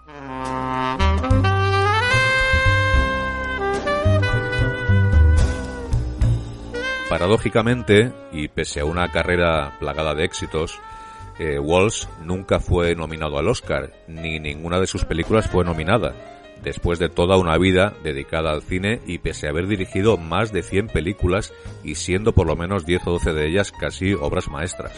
Paradójicamente, 7.10 8.12
y 8.32 8.50
pese 8.50 8.82
a 8.82 8.86
una 8.86 9.10
carrera 9.12 9.78
plagada 9.80 10.14
de 10.14 10.26
éxitos, 10.26 10.80
eh, 11.40 11.58
Walsh 11.58 12.06
nunca 12.24 12.60
fue 12.60 12.96
nominado 12.96 13.38
al 13.38 13.48
Oscar, 13.48 13.94
ni 14.08 14.40
ninguna 14.40 14.80
de 14.80 14.88
sus 14.88 15.06
películas 15.06 15.48
fue 15.48 15.64
nominada, 15.64 16.14
después 16.64 17.00
de 17.00 17.10
toda 17.10 17.38
una 17.38 17.58
vida 17.58 17.94
dedicada 18.04 18.52
al 18.52 18.62
cine 18.62 19.02
y 19.06 19.20
pese 19.20 19.48
a 19.48 19.52
haber 19.52 19.68
dirigido 19.68 20.18
más 20.18 20.52
de 20.52 20.64
100 20.64 20.88
películas 20.88 21.54
y 21.84 21.96
siendo 21.96 22.34
por 22.34 22.48
lo 22.48 22.56
menos 22.56 22.86
10 22.86 23.08
o 23.08 23.12
12 23.12 23.34
de 23.34 23.48
ellas 23.48 23.72
casi 23.72 24.14
obras 24.14 24.50
maestras. 24.50 24.94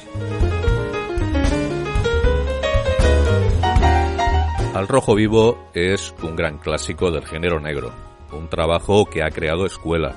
Al 4.74 4.88
Rojo 4.88 5.16
Vivo 5.16 5.70
es 5.74 6.14
un 6.22 6.36
gran 6.36 6.58
clásico 6.58 7.12
del 7.12 7.26
género 7.26 7.60
negro, 7.60 7.92
un 8.32 8.50
trabajo 8.50 9.06
que 9.06 9.24
ha 9.24 9.30
creado 9.30 9.66
escuela, 9.66 10.16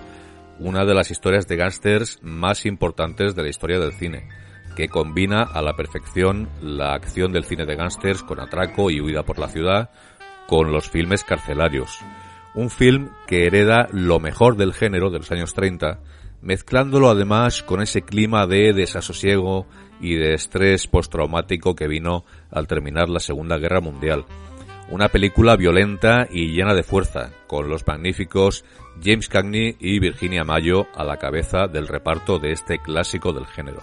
una 0.58 0.84
de 0.84 0.94
las 0.94 1.10
historias 1.10 1.48
de 1.48 1.56
gángsters 1.56 2.20
más 2.22 2.66
importantes 2.66 3.34
de 3.34 3.42
la 3.42 3.48
historia 3.48 3.80
del 3.80 3.92
cine 3.92 4.28
que 4.76 4.88
combina 4.88 5.42
a 5.42 5.62
la 5.62 5.74
perfección 5.74 6.48
la 6.60 6.94
acción 6.94 7.32
del 7.32 7.44
cine 7.44 7.66
de 7.66 7.76
gángsters 7.76 8.22
con 8.22 8.40
atraco 8.40 8.90
y 8.90 9.00
huida 9.00 9.22
por 9.22 9.38
la 9.38 9.48
ciudad 9.48 9.90
con 10.52 10.70
los 10.70 10.90
filmes 10.90 11.24
carcelarios. 11.24 12.00
Un 12.54 12.68
film 12.68 13.08
que 13.26 13.46
hereda 13.46 13.88
lo 13.90 14.20
mejor 14.20 14.58
del 14.58 14.74
género 14.74 15.08
de 15.08 15.16
los 15.16 15.32
años 15.32 15.54
30, 15.54 16.00
mezclándolo 16.42 17.08
además 17.08 17.62
con 17.62 17.80
ese 17.80 18.02
clima 18.02 18.46
de 18.46 18.74
desasosiego 18.74 19.66
y 19.98 20.16
de 20.16 20.34
estrés 20.34 20.86
postraumático 20.88 21.74
que 21.74 21.88
vino 21.88 22.26
al 22.50 22.66
terminar 22.66 23.08
la 23.08 23.20
Segunda 23.20 23.56
Guerra 23.56 23.80
Mundial. 23.80 24.26
Una 24.90 25.08
película 25.08 25.56
violenta 25.56 26.28
y 26.30 26.48
llena 26.48 26.74
de 26.74 26.82
fuerza, 26.82 27.30
con 27.46 27.70
los 27.70 27.86
magníficos 27.86 28.62
James 29.02 29.30
Cagney 29.30 29.76
y 29.80 30.00
Virginia 30.00 30.44
Mayo 30.44 30.86
a 30.94 31.02
la 31.02 31.16
cabeza 31.16 31.66
del 31.66 31.88
reparto 31.88 32.38
de 32.38 32.52
este 32.52 32.76
clásico 32.76 33.32
del 33.32 33.46
género. 33.46 33.80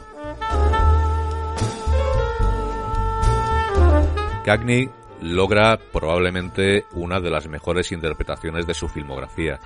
Cagney 4.46 4.90
logra 5.22 5.78
probablemente 5.78 6.86
una 6.94 7.20
de 7.20 7.30
las 7.30 7.48
mejores 7.48 7.92
interpretaciones 7.92 8.66
de 8.66 8.74
su 8.74 8.88
filmografía, 8.88 9.60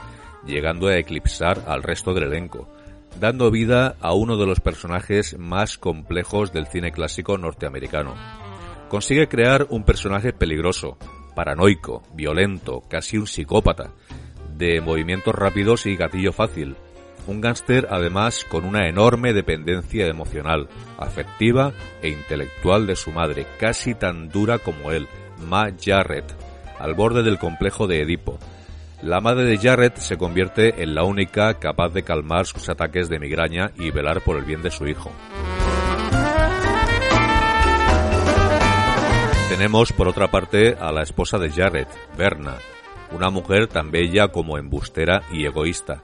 llegando 0.46 0.88
a 0.88 0.98
eclipsar 0.98 1.63
al 1.68 1.84
resto 1.84 2.13
del 2.13 2.26
elenco, 2.26 2.70
dando 3.20 3.52
vida 3.52 3.96
a 4.02 4.13
uno 4.13 4.38
de 4.38 4.46
los 4.46 4.60
personajes 4.60 5.38
más 5.38 5.78
complejos 5.78 6.52
del 6.52 6.68
cine 6.68 6.92
clásico 6.92 7.38
norteamericano. 7.38 8.16
Consigue 8.89 9.28
crear 9.28 9.68
un 9.70 9.84
personaje 9.84 10.34
peligroso, 10.34 10.98
paranoico, 11.36 12.04
violento, 12.13 12.84
casi 12.89 13.18
un 13.18 13.28
psicópata, 13.28 13.92
de 14.56 14.82
movimientos 14.82 15.34
rápidos 15.34 15.86
y 15.86 15.96
gatillo 15.96 16.32
fácil, 16.32 16.76
un 17.26 17.42
gángster 17.42 17.88
además 17.89 18.46
con 18.50 18.66
una 18.66 18.88
enorme 18.88 19.34
dependencia 19.34 20.08
emocional, 20.08 20.68
afectiva 20.98 21.74
e 22.02 22.10
intelectual 22.10 22.86
de 22.86 22.96
su 22.96 23.12
madre, 23.12 23.48
casi 23.60 23.96
tan 23.96 24.30
dura 24.30 24.60
como 24.60 24.92
él, 24.92 25.08
Ma 25.43 25.69
Jarrett, 25.79 26.25
al 26.79 26.93
borde 26.93 27.23
del 27.23 27.38
complejo 27.38 27.88
de 27.88 28.01
Edipo. 28.01 28.39
La 29.01 29.19
madre 29.19 29.43
de 29.43 29.58
Jarrett 29.58 29.97
se 29.97 30.17
convierte 30.17 30.82
en 30.82 30.95
la 30.95 31.03
única 31.03 31.53
capaz 31.56 31.89
de 31.89 32.03
calmar 32.03 32.45
sus 32.45 32.69
ataques 32.69 33.10
de 33.10 33.19
migraña 33.19 33.71
y 33.77 33.91
velar 33.91 34.21
por 34.21 34.38
el 34.38 34.45
bien 34.45 34.62
de 34.62 34.71
su 34.71 34.88
hijo. 34.88 35.12
Tenemos 39.49 39.93
por 39.93 40.08
otra 40.08 40.32
parte 40.32 40.75
a 40.79 40.91
la 40.91 41.03
esposa 41.03 41.38
de 41.38 41.49
Jarrett, 41.49 41.89
Berna, 42.17 42.56
una 43.12 43.29
mujer 43.29 43.67
tan 43.67 43.91
bella 43.91 44.29
como 44.29 44.58
embustera 44.58 45.23
y 45.32 45.45
egoísta, 45.45 46.01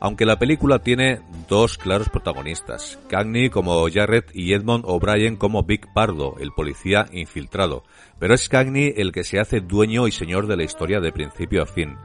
aunque 0.00 0.24
la 0.24 0.38
película 0.38 0.78
tiene 0.78 1.20
dos 1.48 1.76
claros 1.76 2.08
protagonistas, 2.08 2.98
Cagney 3.08 3.50
como 3.50 3.86
Jarrett 3.92 4.30
y 4.32 4.52
Edmond 4.52 4.84
O'Brien 4.86 5.36
como 5.36 5.64
Big 5.64 5.92
Pardo, 5.92 6.36
el 6.38 6.52
policía 6.52 7.06
infiltrado, 7.12 7.84
pero 8.18 8.34
es 8.34 8.48
Cagney 8.48 8.94
el 8.96 9.12
que 9.12 9.24
se 9.24 9.40
hace 9.40 9.60
dueño 9.60 10.06
y 10.06 10.12
señor 10.12 10.46
de 10.46 10.56
la 10.56 10.64
historia 10.64 11.00
de 11.00 11.12
principio 11.12 11.62
a 11.62 11.66
fin. 11.66 11.96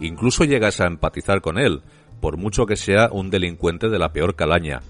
Incluso 0.00 0.44
llegas 0.44 0.80
a 0.80 0.86
empatizar 0.86 1.42
con 1.42 1.58
él, 1.58 1.82
por 2.20 2.36
mucho 2.36 2.66
que 2.66 2.76
sea 2.76 3.10
un 3.12 3.30
delincuente 3.30 3.88
de 3.88 3.98
la 3.98 4.12
peor 4.12 4.34
calaña. 4.34 4.80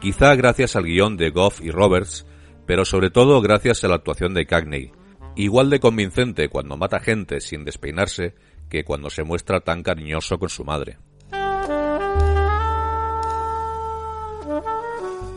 Quizá 0.00 0.34
gracias 0.34 0.76
al 0.76 0.84
guion 0.84 1.16
de 1.16 1.30
Goff 1.30 1.60
y 1.60 1.70
Roberts, 1.70 2.24
pero 2.66 2.84
sobre 2.84 3.10
todo 3.10 3.40
gracias 3.40 3.84
a 3.84 3.88
la 3.88 3.96
actuación 3.96 4.32
de 4.32 4.46
Cagney. 4.46 4.92
Igual 5.36 5.70
de 5.70 5.80
convincente 5.80 6.48
cuando 6.48 6.76
mata 6.76 7.00
gente 7.00 7.40
sin 7.40 7.64
despeinarse 7.64 8.34
que 8.68 8.84
cuando 8.84 9.10
se 9.10 9.24
muestra 9.24 9.60
tan 9.60 9.82
cariñoso 9.82 10.38
con 10.38 10.48
su 10.48 10.64
madre. 10.64 10.98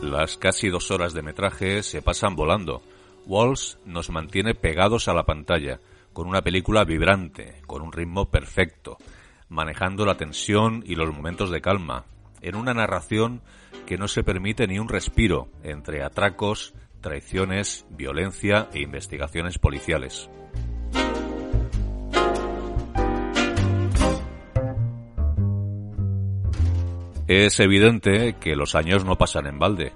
Las 0.02 0.36
casi 0.36 0.68
dos 0.68 0.90
horas 0.90 1.14
de 1.14 1.22
metraje 1.22 1.84
se 1.84 2.02
pasan 2.02 2.34
volando. 2.34 2.82
Walsh 3.24 3.76
nos 3.84 4.10
mantiene 4.10 4.52
pegados 4.52 5.06
a 5.06 5.14
la 5.14 5.22
pantalla, 5.22 5.78
con 6.12 6.26
una 6.26 6.42
película 6.42 6.82
vibrante, 6.82 7.62
con 7.68 7.82
un 7.82 7.92
ritmo 7.92 8.28
perfecto, 8.28 8.98
manejando 9.48 10.04
la 10.04 10.16
tensión 10.16 10.82
y 10.84 10.96
los 10.96 11.14
momentos 11.14 11.52
de 11.52 11.60
calma, 11.60 12.04
en 12.40 12.56
una 12.56 12.74
narración 12.74 13.42
que 13.86 13.96
no 13.96 14.08
se 14.08 14.24
permite 14.24 14.66
ni 14.66 14.80
un 14.80 14.88
respiro 14.88 15.48
entre 15.62 16.02
atracos, 16.02 16.74
traiciones, 17.00 17.86
violencia 17.88 18.68
e 18.74 18.80
investigaciones 18.82 19.58
policiales. 19.58 20.28
Es 27.34 27.60
evidente 27.60 28.36
que 28.38 28.54
los 28.56 28.74
años 28.74 29.06
no 29.06 29.16
pasan 29.16 29.46
en 29.46 29.58
balde, 29.58 29.94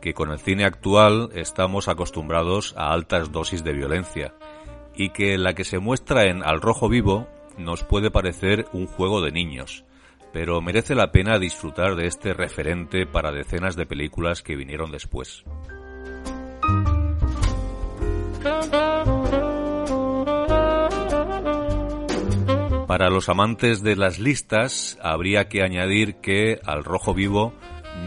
que 0.00 0.14
con 0.14 0.32
el 0.32 0.40
cine 0.40 0.64
actual 0.64 1.30
estamos 1.32 1.86
acostumbrados 1.86 2.74
a 2.76 2.92
altas 2.92 3.30
dosis 3.30 3.62
de 3.62 3.72
violencia 3.72 4.34
y 4.92 5.10
que 5.10 5.38
la 5.38 5.54
que 5.54 5.62
se 5.62 5.78
muestra 5.78 6.24
en 6.24 6.42
Al 6.42 6.60
Rojo 6.60 6.88
Vivo 6.88 7.28
nos 7.56 7.84
puede 7.84 8.10
parecer 8.10 8.66
un 8.72 8.88
juego 8.88 9.20
de 9.20 9.30
niños, 9.30 9.84
pero 10.32 10.60
merece 10.60 10.96
la 10.96 11.12
pena 11.12 11.38
disfrutar 11.38 11.94
de 11.94 12.08
este 12.08 12.34
referente 12.34 13.06
para 13.06 13.30
decenas 13.30 13.76
de 13.76 13.86
películas 13.86 14.42
que 14.42 14.56
vinieron 14.56 14.90
después. 14.90 15.44
Para 22.92 23.08
los 23.08 23.30
amantes 23.30 23.82
de 23.82 23.96
las 23.96 24.18
listas, 24.18 24.98
habría 25.00 25.48
que 25.48 25.62
añadir 25.62 26.16
que 26.16 26.60
Al 26.66 26.84
Rojo 26.84 27.14
Vivo 27.14 27.54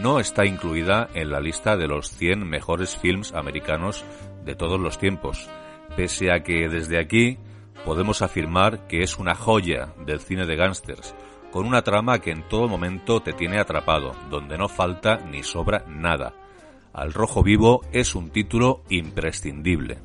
no 0.00 0.20
está 0.20 0.46
incluida 0.46 1.08
en 1.12 1.32
la 1.32 1.40
lista 1.40 1.76
de 1.76 1.88
los 1.88 2.08
100 2.10 2.48
mejores 2.48 2.96
films 2.96 3.32
americanos 3.32 4.04
de 4.44 4.54
todos 4.54 4.78
los 4.78 4.96
tiempos, 4.96 5.50
pese 5.96 6.30
a 6.30 6.44
que 6.44 6.68
desde 6.68 7.00
aquí 7.00 7.36
podemos 7.84 8.22
afirmar 8.22 8.86
que 8.86 9.02
es 9.02 9.18
una 9.18 9.34
joya 9.34 9.92
del 10.06 10.20
cine 10.20 10.46
de 10.46 10.54
gángsters, 10.54 11.16
con 11.50 11.66
una 11.66 11.82
trama 11.82 12.20
que 12.20 12.30
en 12.30 12.46
todo 12.48 12.68
momento 12.68 13.20
te 13.20 13.32
tiene 13.32 13.58
atrapado, 13.58 14.14
donde 14.30 14.56
no 14.56 14.68
falta 14.68 15.16
ni 15.16 15.42
sobra 15.42 15.84
nada. 15.88 16.32
Al 16.92 17.12
Rojo 17.12 17.42
Vivo 17.42 17.80
es 17.90 18.14
un 18.14 18.30
título 18.30 18.84
imprescindible. 18.88 19.98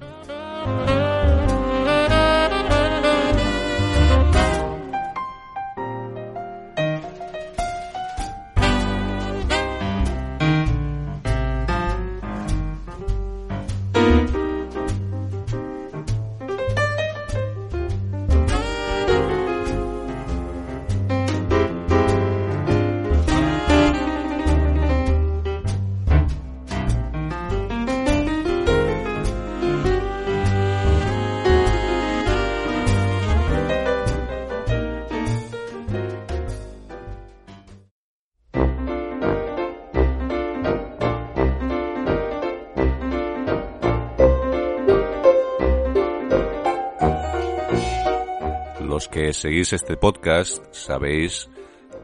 Los 48.92 49.08
que 49.08 49.32
seguís 49.32 49.72
este 49.72 49.96
podcast 49.96 50.66
sabéis 50.74 51.50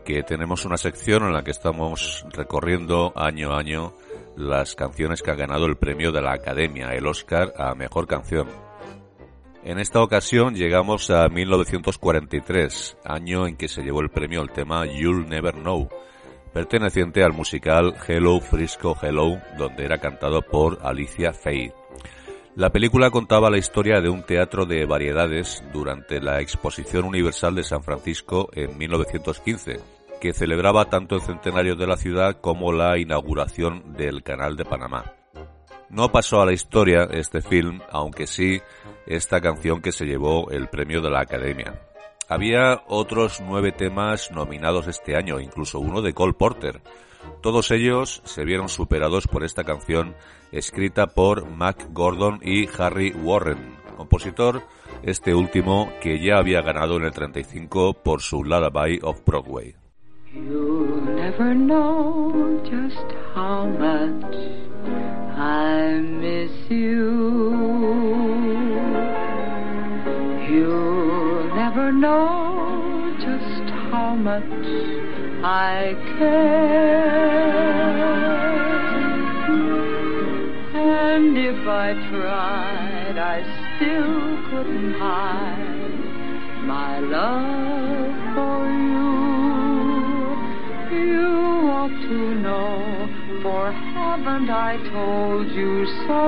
que 0.06 0.24
tenemos 0.24 0.64
una 0.64 0.78
sección 0.78 1.24
en 1.24 1.34
la 1.34 1.44
que 1.44 1.52
estamos 1.52 2.26
recorriendo 2.32 3.12
año 3.14 3.52
a 3.52 3.60
año 3.60 3.94
las 4.38 4.74
canciones 4.74 5.22
que 5.22 5.32
han 5.32 5.38
ganado 5.38 5.66
el 5.66 5.76
premio 5.76 6.14
de 6.14 6.22
la 6.22 6.32
Academia, 6.32 6.94
el 6.94 7.06
Oscar 7.06 7.52
a 7.58 7.76
Mejor 7.76 8.08
Canción. 8.08 8.48
En 9.66 9.80
esta 9.80 10.02
ocasión 10.02 10.56
llegamos 10.56 11.10
a 11.10 11.28
1943, 11.28 13.00
año 13.04 13.48
en 13.48 13.58
que 13.58 13.68
se 13.68 13.82
llevó 13.82 14.00
el 14.00 14.10
premio 14.10 14.40
al 14.40 14.54
tema 14.54 14.86
You'll 14.86 15.28
Never 15.28 15.56
Know, 15.56 15.90
perteneciente 16.54 17.22
al 17.22 17.34
musical 17.34 17.96
Hello 18.08 18.40
Frisco 18.40 18.96
Hello, 19.02 19.42
donde 19.58 19.84
era 19.84 19.98
cantado 19.98 20.42
por 20.42 20.80
Alicia 20.84 21.34
Faye. 21.34 21.74
La 22.58 22.72
película 22.72 23.12
contaba 23.12 23.52
la 23.52 23.60
historia 23.60 24.02
de 24.02 24.10
un 24.10 24.24
teatro 24.24 24.66
de 24.66 24.84
variedades 24.88 25.64
durante 25.72 26.20
la 26.20 26.42
Exposición 26.42 27.06
Universal 27.06 27.54
de 27.54 27.64
San 27.64 27.84
Francisco 27.84 28.50
en 28.52 28.76
1915, 28.80 29.80
que 30.20 30.34
celebraba 30.34 30.86
tanto 30.86 31.14
el 31.14 31.22
centenario 31.22 31.76
de 31.76 31.86
la 31.86 31.98
ciudad 31.98 32.42
como 32.42 32.72
la 32.72 32.98
inauguración 32.98 33.94
del 33.94 34.24
Canal 34.24 34.58
de 34.58 34.66
Panamá. 34.66 35.14
No 35.92 36.12
pasó 36.12 36.42
a 36.42 36.48
la 36.48 36.54
historia 36.54 37.08
este 37.12 37.44
film, 37.44 37.80
aunque 37.92 38.26
sí 38.26 38.60
esta 39.06 39.40
canción 39.40 39.80
que 39.80 39.92
se 39.92 40.06
llevó 40.06 40.50
el 40.50 40.68
premio 40.68 41.00
de 41.00 41.12
la 41.12 41.20
Academia. 41.20 41.80
Había 42.28 42.82
otros 42.88 43.40
nueve 43.40 43.72
temas 43.72 44.32
nominados 44.32 44.88
este 44.88 45.16
año, 45.16 45.40
incluso 45.40 45.80
uno 45.80 46.02
de 46.02 46.16
Cole 46.16 46.34
Porter, 46.34 46.82
todos 47.42 47.72
ellos 47.72 48.22
se 48.26 48.44
vieron 48.44 48.70
superados 48.70 49.28
por 49.28 49.44
esta 49.44 49.64
canción 49.64 50.16
escrita 50.52 51.08
por 51.08 51.50
Mac 51.50 51.88
Gordon 51.92 52.40
y 52.42 52.68
Harry 52.78 53.12
Warren, 53.12 53.76
compositor 53.98 54.64
este 55.04 55.34
último 55.34 55.92
que 56.02 56.20
ya 56.20 56.38
había 56.38 56.62
ganado 56.62 56.98
en 56.98 57.04
el 57.04 57.12
35 57.12 57.94
por 58.04 58.22
su 58.22 58.44
Lullaby 58.44 59.00
of 59.04 59.24
Broadway. 59.26 59.76
You'll 60.34 61.02
never 61.16 61.56
know 61.56 62.62
just 62.64 63.12
how 63.34 63.66
much 63.66 64.36
I 65.36 66.00
miss 66.02 66.52
you. 66.70 67.58
You'll 70.50 71.56
never 71.56 71.92
know 71.92 73.14
just 73.20 73.70
how 73.92 74.16
much 74.16 75.27
I 75.44 75.96
care. 76.18 77.38
And 80.74 81.38
if 81.38 81.68
I 81.68 81.94
tried, 82.10 83.18
I 83.18 83.44
still 83.76 84.38
couldn't 84.50 84.94
hide 84.94 85.98
my 86.66 87.00
love 87.00 88.14
for 88.36 88.68
you. 88.92 89.28
You 90.98 91.30
ought 91.70 91.98
to 92.10 92.36
know, 92.36 93.42
for 93.44 93.72
haven't 93.72 94.50
I 94.50 94.78
told 94.92 95.48
you 95.52 95.86
so? 96.08 96.24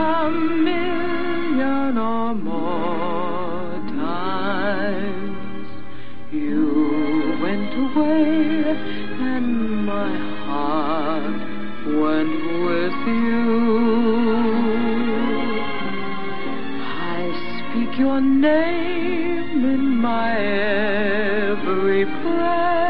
A 0.00 0.30
million 0.30 1.98
or 1.98 2.34
more 2.34 2.97
away 7.78 8.64
and 9.34 9.86
my 9.86 10.10
heart 10.46 11.38
went 12.02 12.38
with 12.66 12.98
you. 13.06 13.58
I 17.10 17.20
speak 17.54 17.98
your 17.98 18.20
name 18.20 19.64
in 19.64 19.84
my 19.96 20.36
every 21.50 22.04
prayer. 22.04 22.87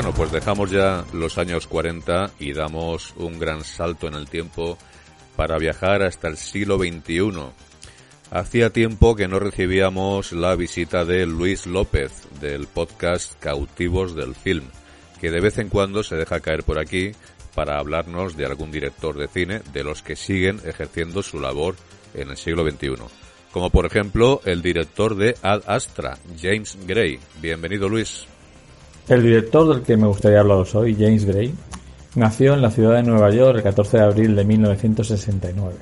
Bueno, 0.00 0.16
pues 0.16 0.32
dejamos 0.32 0.70
ya 0.70 1.04
los 1.12 1.36
años 1.36 1.66
40 1.66 2.30
y 2.38 2.54
damos 2.54 3.12
un 3.18 3.38
gran 3.38 3.64
salto 3.64 4.08
en 4.08 4.14
el 4.14 4.30
tiempo 4.30 4.78
para 5.36 5.58
viajar 5.58 6.02
hasta 6.02 6.26
el 6.26 6.38
siglo 6.38 6.78
XXI. 6.78 7.52
Hacía 8.30 8.70
tiempo 8.70 9.14
que 9.14 9.28
no 9.28 9.38
recibíamos 9.38 10.32
la 10.32 10.56
visita 10.56 11.04
de 11.04 11.26
Luis 11.26 11.66
López 11.66 12.12
del 12.40 12.66
podcast 12.66 13.38
Cautivos 13.40 14.16
del 14.16 14.34
Film, 14.34 14.64
que 15.20 15.30
de 15.30 15.40
vez 15.42 15.58
en 15.58 15.68
cuando 15.68 16.02
se 16.02 16.16
deja 16.16 16.40
caer 16.40 16.62
por 16.62 16.78
aquí 16.78 17.12
para 17.54 17.78
hablarnos 17.78 18.38
de 18.38 18.46
algún 18.46 18.70
director 18.70 19.18
de 19.18 19.28
cine 19.28 19.60
de 19.74 19.84
los 19.84 20.02
que 20.02 20.16
siguen 20.16 20.62
ejerciendo 20.64 21.22
su 21.22 21.38
labor 21.40 21.76
en 22.14 22.30
el 22.30 22.38
siglo 22.38 22.64
XXI. 22.64 23.04
Como 23.52 23.68
por 23.68 23.84
ejemplo 23.84 24.40
el 24.46 24.62
director 24.62 25.14
de 25.14 25.34
Ad 25.42 25.60
Astra, 25.66 26.16
James 26.40 26.78
Gray. 26.86 27.20
Bienvenido 27.42 27.86
Luis. 27.86 28.29
El 29.08 29.22
director 29.22 29.68
del 29.68 29.82
que 29.82 29.96
me 29.96 30.06
gustaría 30.06 30.40
hablaros 30.40 30.74
hoy, 30.74 30.94
James 30.94 31.24
Gray, 31.24 31.52
nació 32.14 32.54
en 32.54 32.62
la 32.62 32.70
ciudad 32.70 32.96
de 32.96 33.02
Nueva 33.02 33.30
York 33.30 33.56
el 33.56 33.62
14 33.62 33.96
de 33.96 34.02
abril 34.04 34.36
de 34.36 34.44
1969. 34.44 35.74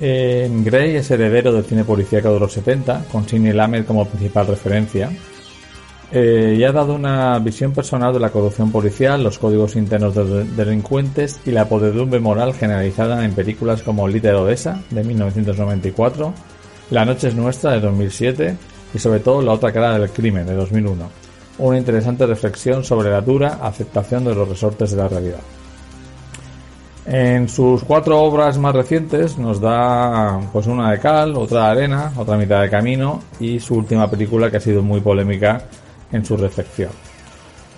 Eh, 0.00 0.48
Gray 0.64 0.96
es 0.96 1.10
heredero 1.10 1.52
del 1.52 1.64
cine 1.64 1.84
policíaco 1.84 2.32
de 2.32 2.40
los 2.40 2.52
70, 2.52 3.06
con 3.10 3.28
Sidney 3.28 3.52
Lamed 3.52 3.84
como 3.84 4.06
principal 4.06 4.46
referencia, 4.46 5.10
eh, 6.12 6.56
y 6.56 6.64
ha 6.64 6.72
dado 6.72 6.94
una 6.94 7.38
visión 7.40 7.72
personal 7.72 8.14
de 8.14 8.20
la 8.20 8.30
corrupción 8.30 8.70
policial, 8.70 9.22
los 9.22 9.38
códigos 9.38 9.76
internos 9.76 10.14
de 10.14 10.44
delincuentes 10.44 11.40
y 11.44 11.50
la 11.50 11.68
podredumbre 11.68 12.20
moral 12.20 12.54
generalizada 12.54 13.24
en 13.24 13.32
películas 13.32 13.82
como 13.82 14.08
Little 14.08 14.34
Odessa 14.34 14.80
de 14.90 15.04
1994, 15.04 16.32
La 16.90 17.04
noche 17.04 17.28
es 17.28 17.34
nuestra 17.34 17.72
de 17.72 17.80
2007 17.80 18.56
y 18.94 18.98
sobre 18.98 19.20
todo 19.20 19.42
La 19.42 19.52
otra 19.52 19.72
cara 19.72 19.98
del 19.98 20.08
crimen 20.10 20.46
de 20.46 20.54
2001 20.54 21.27
una 21.58 21.78
interesante 21.78 22.26
reflexión 22.26 22.84
sobre 22.84 23.10
la 23.10 23.20
dura 23.20 23.58
aceptación 23.62 24.24
de 24.24 24.34
los 24.34 24.48
resortes 24.48 24.90
de 24.92 24.96
la 24.96 25.08
realidad. 25.08 25.40
En 27.10 27.48
sus 27.48 27.84
cuatro 27.84 28.20
obras 28.20 28.58
más 28.58 28.74
recientes 28.74 29.38
nos 29.38 29.60
da 29.60 30.38
pues 30.52 30.66
una 30.66 30.90
de 30.90 30.98
cal, 30.98 31.36
otra 31.36 31.64
de 31.64 31.70
arena, 31.70 32.12
otra 32.16 32.36
mitad 32.36 32.60
de 32.60 32.68
camino 32.68 33.22
y 33.40 33.58
su 33.60 33.76
última 33.76 34.10
película 34.10 34.50
que 34.50 34.58
ha 34.58 34.60
sido 34.60 34.82
muy 34.82 35.00
polémica 35.00 35.62
en 36.12 36.22
su 36.24 36.36
recepción. 36.36 36.90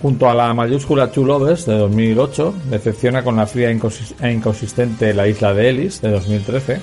Junto 0.02 0.28
a 0.28 0.34
la 0.34 0.52
mayúscula 0.52 1.12
Two 1.12 1.26
Lovers 1.26 1.66
de 1.66 1.76
2008, 1.76 2.54
decepciona 2.70 3.22
con 3.22 3.36
la 3.36 3.46
fría 3.46 3.70
e 3.70 4.32
inconsistente 4.32 5.14
La 5.14 5.28
isla 5.28 5.54
de 5.54 5.68
Ellis 5.68 6.00
de 6.00 6.10
2013, 6.10 6.80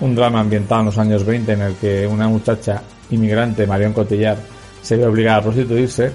un 0.00 0.14
drama 0.14 0.40
ambientado 0.40 0.80
en 0.80 0.86
los 0.86 0.98
años 0.98 1.26
20 1.26 1.52
en 1.52 1.60
el 1.60 1.74
que 1.74 2.06
una 2.06 2.26
muchacha 2.26 2.82
inmigrante, 3.10 3.66
Marion 3.66 3.92
Cotillard, 3.92 4.38
se 4.80 4.96
ve 4.96 5.06
obligada 5.06 5.38
a 5.38 5.42
prostituirse 5.42 6.12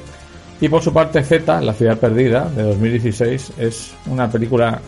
y 0.60 0.70
por 0.70 0.82
su 0.82 0.92
parte 0.92 1.24
Z, 1.24 1.62
La 1.62 1.74
ciudad 1.74 1.98
perdida, 1.98 2.50
de 2.50 2.64
2016, 2.64 3.54
es 3.60 3.94
una 4.08 4.30
película, 4.30 4.80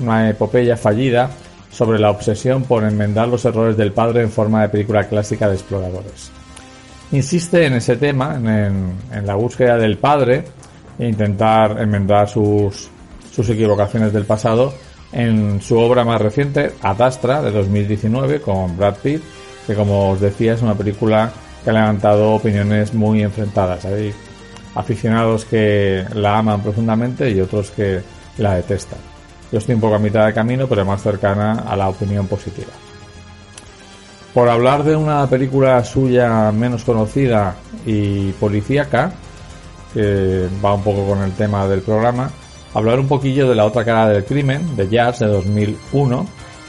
una 0.00 0.28
epopeya 0.28 0.76
fallida 0.76 1.30
sobre 1.70 1.98
la 1.98 2.10
obsesión 2.10 2.64
por 2.64 2.84
enmendar 2.84 3.28
los 3.28 3.44
errores 3.44 3.76
del 3.76 3.92
padre 3.92 4.22
en 4.22 4.30
forma 4.30 4.62
de 4.62 4.68
película 4.68 5.08
clásica 5.08 5.48
de 5.48 5.54
exploradores. 5.54 6.30
Insiste 7.12 7.66
en 7.66 7.74
ese 7.74 7.96
tema, 7.96 8.36
en, 8.36 9.26
la 9.26 9.34
búsqueda 9.34 9.76
del 9.76 9.98
padre 9.98 10.44
e 10.98 11.08
intentar 11.08 11.80
enmendar 11.80 12.28
sus, 12.28 12.90
equivocaciones 13.36 14.12
del 14.12 14.24
pasado 14.24 14.74
en 15.12 15.60
su 15.62 15.78
obra 15.78 16.04
más 16.04 16.20
reciente, 16.20 16.72
Adastra, 16.82 17.42
de 17.42 17.50
2019, 17.50 18.40
con 18.40 18.76
Brad 18.76 18.96
Pitt, 19.02 19.22
que 19.66 19.74
como 19.74 20.10
os 20.10 20.20
decía 20.20 20.54
es 20.54 20.62
una 20.62 20.74
película 20.74 21.32
que 21.64 21.70
ha 21.70 21.74
levantado 21.74 22.32
opiniones 22.32 22.92
muy 22.94 23.22
enfrentadas. 23.22 23.84
Hay 23.84 24.14
aficionados 24.74 25.44
que 25.44 26.04
la 26.14 26.38
aman 26.38 26.62
profundamente 26.62 27.30
y 27.30 27.40
otros 27.40 27.70
que 27.70 28.00
la 28.38 28.54
detestan. 28.54 28.98
Yo 29.50 29.58
estoy 29.58 29.74
un 29.74 29.80
poco 29.80 29.96
a 29.96 29.98
mitad 29.98 30.26
de 30.26 30.32
camino, 30.32 30.66
pero 30.66 30.84
más 30.84 31.02
cercana 31.02 31.64
a 31.66 31.76
la 31.76 31.88
opinión 31.88 32.26
positiva. 32.26 32.72
Por 34.32 34.48
hablar 34.48 34.82
de 34.82 34.96
una 34.96 35.26
película 35.26 35.84
suya 35.84 36.50
menos 36.52 36.84
conocida 36.84 37.56
y 37.84 38.32
policíaca, 38.32 39.12
que 39.92 40.48
va 40.64 40.72
un 40.72 40.82
poco 40.82 41.06
con 41.06 41.20
el 41.20 41.32
tema 41.32 41.68
del 41.68 41.82
programa, 41.82 42.30
hablar 42.72 42.98
un 42.98 43.08
poquillo 43.08 43.46
de 43.46 43.54
la 43.54 43.66
otra 43.66 43.84
cara 43.84 44.08
del 44.08 44.24
crimen, 44.24 44.74
de 44.74 44.88
Jazz 44.88 45.18
de 45.18 45.26
2001. 45.26 46.26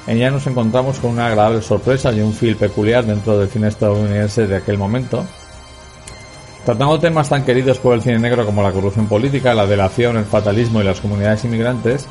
En 0.08 0.18
ella 0.18 0.32
nos 0.32 0.46
encontramos 0.46 1.00
con 1.00 1.12
una 1.12 1.28
agradable 1.28 1.62
sorpresa 1.62 2.12
y 2.12 2.20
un 2.20 2.34
feel 2.34 2.58
peculiar 2.58 3.06
dentro 3.06 3.40
del 3.40 3.48
cine 3.48 3.70
estadounidense 3.70 4.46
de 4.46 4.58
aquel 4.58 4.78
momento, 4.78 5.26
Tratando 6.66 6.98
temas 6.98 7.28
tan 7.28 7.44
queridos 7.44 7.78
por 7.78 7.94
el 7.94 8.02
cine 8.02 8.20
negro 8.20 8.46
como 8.46 8.64
la 8.64 8.72
corrupción 8.72 9.08
política, 9.08 9.54
la 9.54 9.68
delación, 9.68 10.16
el 10.16 10.24
fatalismo 10.24 10.80
y 10.80 10.86
las 10.86 11.02
comunidades 11.02 11.44
inmigrantes, 11.44 12.08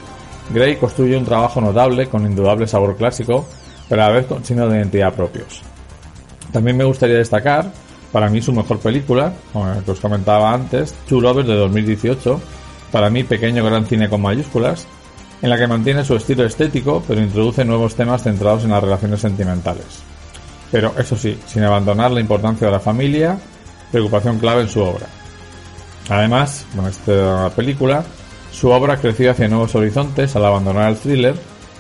Gray 0.51 0.77
construye 0.77 1.17
un 1.17 1.25
trabajo 1.25 1.59
notable 1.63 2.07
con 2.09 2.27
indudable 2.27 2.67
sabor 2.67 2.97
clásico, 2.97 3.47
pero 3.89 4.03
a 4.03 4.09
la 4.09 4.13
vez 4.13 4.27
con 4.27 4.45
signos 4.45 4.71
de 4.71 4.77
identidad 4.77 5.15
propios. 5.15 5.63
También 6.53 6.77
me 6.77 6.85
gustaría 6.85 7.17
destacar, 7.17 7.73
para 8.13 8.29
mí 8.29 8.43
su 8.43 8.53
mejor 8.53 8.79
película, 8.79 9.33
que 9.87 9.91
os 9.91 10.01
comentaba 10.01 10.53
antes, 10.53 10.93
Two 11.09 11.23
Lovers 11.23 11.49
de 11.49 11.55
2018, 11.55 12.39
para 12.91 13.09
mí 13.09 13.25
pequeño 13.25 13.65
gran 13.65 13.87
cine 13.87 14.11
con 14.11 14.21
mayúsculas, 14.21 14.87
en 15.41 15.49
la 15.49 15.57
que 15.57 15.67
mantiene 15.67 16.05
su 16.05 16.15
estilo 16.15 16.45
estético, 16.45 17.03
pero 17.09 17.23
introduce 17.23 17.65
nuevos 17.65 17.95
temas 17.95 18.23
centrados 18.23 18.65
en 18.65 18.71
las 18.71 18.85
relaciones 18.85 19.21
sentimentales. 19.21 20.03
Pero 20.71 20.93
eso 20.99 21.17
sí, 21.17 21.39
sin 21.47 21.65
abandonar 21.65 22.11
la 22.11 22.21
importancia 22.21 22.67
de 22.67 22.73
la 22.73 22.81
familia 22.81 23.39
preocupación 23.93 24.39
clave 24.39 24.63
en 24.63 24.69
su 24.69 24.81
obra. 24.81 25.07
Además, 26.09 26.67
con 26.75 26.87
esta 26.87 27.51
película, 27.51 28.03
su 28.51 28.71
obra 28.71 28.97
creció 28.97 29.31
hacia 29.31 29.49
nuevos 29.49 29.75
horizontes 29.75 30.35
al 30.35 30.45
abandonar 30.45 30.91
el 30.91 30.97
thriller 30.97 31.35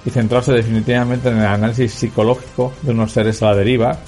y 0.05 0.11
centrarse 0.11 0.53
definitivamente 0.53 1.31
en 1.31 1.39
el 1.39 1.47
análisis 1.47 1.93
psicológico 1.93 2.73
de 2.83 2.93
unos 2.93 3.13
seres 3.13 3.43
a 3.43 3.47
la 3.47 3.57
deriva, 3.57 3.99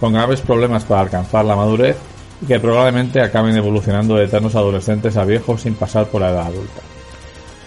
con 0.00 0.12
graves 0.12 0.40
problemas 0.40 0.84
para 0.84 1.00
alcanzar 1.02 1.44
la 1.44 1.56
madurez 1.56 1.96
y 2.40 2.46
que 2.46 2.60
probablemente 2.60 3.20
acaben 3.20 3.56
evolucionando 3.56 4.14
de 4.14 4.24
eternos 4.24 4.54
adolescentes 4.54 5.16
a 5.16 5.24
viejos 5.24 5.62
sin 5.62 5.74
pasar 5.74 6.06
por 6.06 6.20
la 6.20 6.30
edad 6.30 6.46
adulta. 6.46 6.80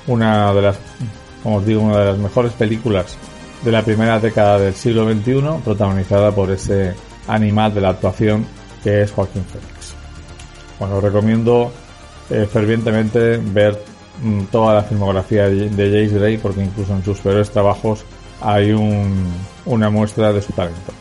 Una 0.07 0.53
de 0.53 0.61
las, 0.61 0.79
como 1.43 1.57
os 1.57 1.65
digo, 1.65 1.81
una 1.81 1.99
de 1.99 2.05
las 2.05 2.17
mejores 2.17 2.53
películas 2.53 3.17
de 3.63 3.71
la 3.71 3.83
primera 3.83 4.19
década 4.19 4.57
del 4.57 4.73
siglo 4.73 5.11
XXI, 5.11 5.61
protagonizada 5.63 6.31
por 6.31 6.49
ese 6.51 6.93
animal 7.27 7.73
de 7.73 7.81
la 7.81 7.89
actuación 7.89 8.45
que 8.83 9.03
es 9.03 9.11
Joaquín 9.11 9.43
Phoenix. 9.43 9.70
Bueno, 10.81 10.97
os 10.97 11.03
recomiendo 11.03 11.71
eh, 12.31 12.47
fervientemente 12.51 13.37
ver 13.37 13.77
mm, 14.23 14.45
toda 14.45 14.73
la 14.73 14.81
filmografía 14.81 15.47
de 15.47 15.69
James 15.69 16.11
Gray 16.11 16.39
porque 16.39 16.63
incluso 16.63 16.95
en 16.95 17.03
sus 17.03 17.19
peores 17.19 17.51
trabajos 17.51 18.03
hay 18.41 18.71
una 18.71 19.89
muestra 19.91 20.33
de 20.33 20.41
su 20.41 20.51
talento. 20.53 20.91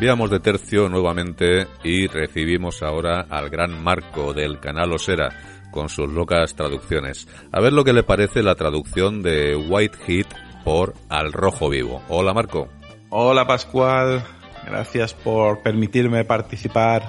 Cambiamos 0.00 0.30
de 0.30 0.40
tercio 0.40 0.88
nuevamente 0.88 1.66
y 1.84 2.06
recibimos 2.06 2.82
ahora 2.82 3.26
al 3.28 3.50
gran 3.50 3.84
Marco 3.84 4.32
del 4.32 4.58
canal 4.58 4.94
Osera 4.94 5.28
con 5.70 5.90
sus 5.90 6.08
locas 6.08 6.54
traducciones. 6.54 7.28
A 7.52 7.60
ver 7.60 7.74
lo 7.74 7.84
que 7.84 7.92
le 7.92 8.02
parece 8.02 8.42
la 8.42 8.54
traducción 8.54 9.20
de 9.20 9.54
White 9.56 9.98
Heat 10.06 10.26
por 10.64 10.94
Al 11.10 11.34
Rojo 11.34 11.68
Vivo. 11.68 12.02
Hola 12.08 12.32
Marco. 12.32 12.68
Hola 13.10 13.46
Pascual, 13.46 14.24
gracias 14.64 15.12
por 15.12 15.62
permitirme 15.62 16.24
participar 16.24 17.06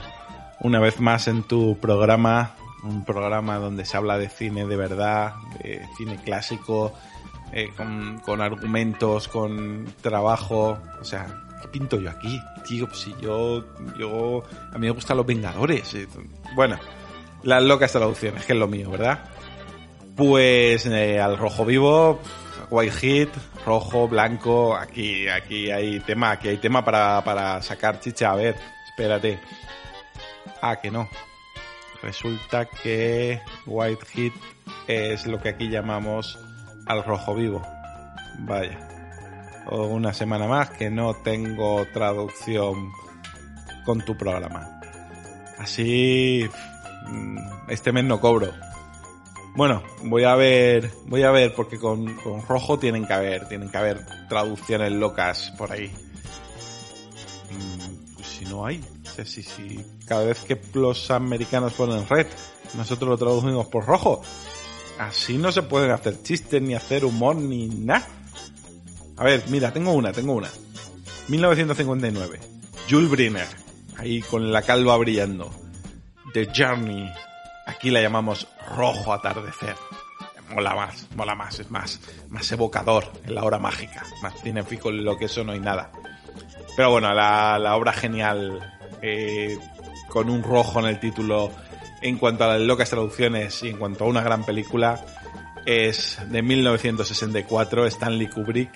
una 0.60 0.82
vez 0.82 1.00
más 1.00 1.30
en 1.30 1.44
tu 1.44 1.78
programa, 1.80 2.58
un 2.84 3.06
programa 3.06 3.56
donde 3.56 3.86
se 3.86 3.96
habla 3.96 4.18
de 4.18 4.28
cine 4.28 4.68
de 4.68 4.76
verdad, 4.76 5.36
de 5.64 5.82
cine 5.98 6.18
clásico, 6.22 6.92
eh, 7.54 7.70
con, 7.78 8.20
con 8.20 8.42
argumentos, 8.42 9.30
con 9.30 9.86
trabajo, 10.02 10.78
o 11.00 11.06
sea, 11.06 11.51
¿qué 11.62 11.68
pinto 11.68 12.00
yo 12.00 12.10
aquí? 12.10 12.42
Tío, 12.68 12.88
pues 12.88 13.00
si 13.00 13.16
yo, 13.22 13.64
yo, 13.98 14.44
a 14.72 14.78
mí 14.78 14.88
me 14.88 14.92
gustan 14.92 15.18
los 15.18 15.26
Vengadores. 15.26 15.94
Eh, 15.94 16.08
bueno, 16.56 16.78
las 17.44 17.64
locas 17.64 17.92
traducciones, 17.92 18.46
que 18.46 18.54
es 18.54 18.60
lo 18.60 18.68
mío, 18.68 18.90
¿verdad? 18.90 19.24
Pues 20.16 20.86
eh, 20.86 21.20
al 21.20 21.38
rojo 21.38 21.66
vivo, 21.66 22.20
white 22.70 22.96
hit, 22.96 23.30
rojo, 23.66 24.08
blanco, 24.08 24.76
aquí, 24.76 25.28
aquí 25.28 25.72
hay 25.72 26.00
tema, 26.02 26.32
aquí 26.32 26.50
hay 26.50 26.58
tema 26.58 26.84
para, 26.84 27.24
para 27.24 27.62
sacar 27.62 28.00
chicha. 28.00 28.32
A 28.32 28.36
ver, 28.36 28.56
espérate. 28.90 29.40
Ah, 30.62 30.76
que 30.76 30.92
no. 30.92 31.10
Resulta 32.02 32.66
que 32.66 33.42
white 33.66 34.06
hit 34.08 34.34
es 34.88 35.28
lo 35.28 35.40
que 35.40 35.50
aquí 35.50 35.70
llamamos 35.70 36.38
al 36.88 37.04
rojo 37.04 37.36
vivo. 37.36 37.62
Vaya. 38.40 38.91
O 39.68 39.86
una 39.86 40.14
semana 40.14 40.48
más 40.48 40.72
que 40.72 40.90
no 40.90 41.14
tengo 41.16 41.86
traducción 41.94 42.92
con 43.86 44.04
tu 44.04 44.18
programa. 44.18 44.80
Así 45.60 46.50
mm, 47.08 47.38
este 47.70 47.92
mes 47.92 48.04
no 48.04 48.20
cobro. 48.20 48.52
Bueno, 49.56 49.84
voy 50.04 50.24
a 50.24 50.36
ver, 50.36 50.92
voy 51.06 51.24
a 51.24 51.32
ver 51.32 51.54
porque 51.54 51.78
con, 51.78 52.16
con 52.16 52.42
rojo 52.48 52.80
tienen 52.80 53.06
que 53.06 53.14
haber, 53.14 53.48
tienen 53.48 53.70
que 53.70 53.78
haber 53.78 54.06
traducciones 54.28 54.92
locas 54.92 55.54
por 55.58 55.72
ahí. 55.72 55.92
Pues 58.16 58.28
si 58.28 58.46
no 58.46 58.66
hay, 58.66 58.82
sea, 59.12 59.26
si, 59.26 59.44
si 59.44 59.84
cada 60.06 60.26
vez 60.26 60.40
que 60.40 60.60
los 60.74 61.12
americanos 61.12 61.74
ponen 61.74 62.08
red, 62.08 62.28
nosotros 62.76 63.10
lo 63.10 63.18
traducimos 63.18 63.68
por 63.68 63.86
rojo. 63.86 64.22
Así 64.98 65.38
no 65.38 65.52
se 65.52 65.64
pueden 65.64 65.92
hacer 65.92 66.22
chistes, 66.24 66.62
ni 66.62 66.74
hacer 66.76 67.06
humor, 67.06 67.36
ni 67.36 67.68
nada. 67.68 68.08
A 69.22 69.24
ver, 69.24 69.44
mira, 69.50 69.72
tengo 69.72 69.94
una, 69.94 70.12
tengo 70.12 70.34
una. 70.34 70.50
1959. 71.28 72.40
Jules 72.90 73.08
Briner. 73.08 73.48
Ahí 73.96 74.20
con 74.20 74.52
la 74.52 74.64
calva 74.64 74.98
brillando. 74.98 75.52
The 76.34 76.50
Journey. 76.52 77.08
Aquí 77.68 77.92
la 77.92 78.02
llamamos 78.02 78.48
Rojo 78.76 79.14
Atardecer. 79.14 79.76
Mola 80.50 80.74
más, 80.74 81.08
mola 81.16 81.36
más, 81.36 81.60
es 81.60 81.70
más, 81.70 82.00
más 82.30 82.52
evocador 82.52 83.12
en 83.24 83.36
la 83.36 83.44
hora 83.44 83.60
mágica. 83.60 84.04
Más 84.24 84.42
cinefico 84.42 84.90
en 84.90 85.06
lo 85.06 85.16
que 85.20 85.26
eso 85.26 85.44
no 85.44 85.52
hay 85.52 85.60
nada. 85.60 85.92
Pero 86.76 86.90
bueno, 86.90 87.14
la, 87.14 87.60
la 87.60 87.76
obra 87.76 87.94
genial, 87.94 88.60
eh, 89.04 89.56
con 90.10 90.32
un 90.32 90.42
rojo 90.42 90.80
en 90.80 90.88
el 90.88 91.00
título, 91.00 91.52
en 92.02 92.18
cuanto 92.18 92.46
a 92.46 92.58
las 92.58 92.62
locas 92.62 92.90
traducciones 92.90 93.62
y 93.62 93.70
en 93.70 93.78
cuanto 93.78 94.04
a 94.04 94.08
una 94.08 94.24
gran 94.24 94.44
película, 94.44 95.00
es 95.68 96.18
de 96.28 96.42
1964, 96.42 97.86
Stanley 97.86 98.28
Kubrick, 98.28 98.72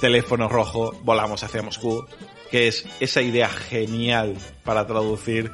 Teléfono 0.00 0.48
Rojo, 0.48 0.92
Volamos 1.02 1.42
hacia 1.42 1.62
Moscú, 1.62 2.06
que 2.50 2.68
es 2.68 2.86
esa 3.00 3.22
idea 3.22 3.48
genial 3.48 4.36
para 4.64 4.86
traducir 4.86 5.50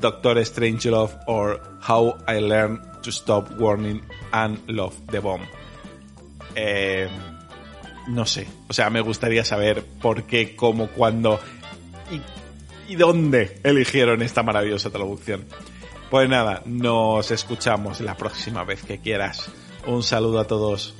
Doctor 0.00 0.44
Strangelove 0.44 1.14
or 1.26 1.60
How 1.86 2.16
I 2.28 2.40
Learned 2.40 3.02
to 3.02 3.10
Stop 3.10 3.60
Warning 3.60 4.02
and 4.32 4.58
Love 4.68 4.94
the 5.10 5.18
Bomb. 5.18 5.42
Eh, 6.54 7.08
no 8.08 8.24
sé, 8.24 8.46
o 8.68 8.72
sea, 8.72 8.90
me 8.90 9.00
gustaría 9.00 9.44
saber 9.44 9.84
por 10.00 10.24
qué, 10.24 10.56
cómo, 10.56 10.88
cuándo 10.88 11.38
y, 12.10 12.92
y 12.92 12.96
dónde 12.96 13.60
eligieron 13.64 14.22
esta 14.22 14.42
maravillosa 14.42 14.90
traducción. 14.90 15.44
Pues 16.10 16.28
nada, 16.28 16.62
nos 16.64 17.30
escuchamos 17.30 18.00
la 18.00 18.16
próxima 18.16 18.64
vez 18.64 18.82
que 18.82 18.98
quieras. 18.98 19.50
Un 19.86 20.02
saludo 20.02 20.40
a 20.40 20.46
todos. 20.46 20.94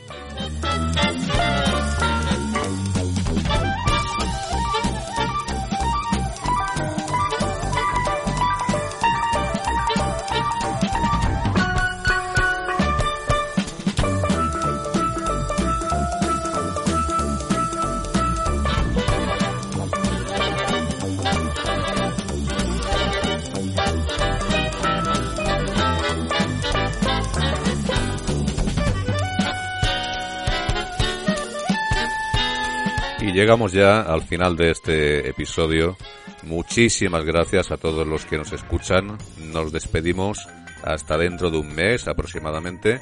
Llegamos 33.38 33.72
ya 33.72 34.00
al 34.00 34.22
final 34.22 34.56
de 34.56 34.72
este 34.72 35.28
episodio. 35.28 35.96
Muchísimas 36.42 37.24
gracias 37.24 37.70
a 37.70 37.76
todos 37.76 38.04
los 38.04 38.24
que 38.26 38.36
nos 38.36 38.52
escuchan. 38.52 39.16
Nos 39.52 39.70
despedimos 39.70 40.48
hasta 40.82 41.16
dentro 41.16 41.48
de 41.48 41.58
un 41.58 41.72
mes 41.72 42.08
aproximadamente. 42.08 43.00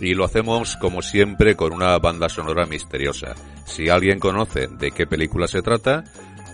Y 0.00 0.14
lo 0.14 0.24
hacemos 0.24 0.76
como 0.76 1.02
siempre 1.02 1.56
con 1.56 1.72
una 1.72 1.98
banda 1.98 2.28
sonora 2.28 2.66
misteriosa. 2.66 3.34
Si 3.66 3.88
alguien 3.88 4.20
conoce 4.20 4.68
de 4.68 4.92
qué 4.92 5.08
película 5.08 5.48
se 5.48 5.60
trata, 5.60 6.04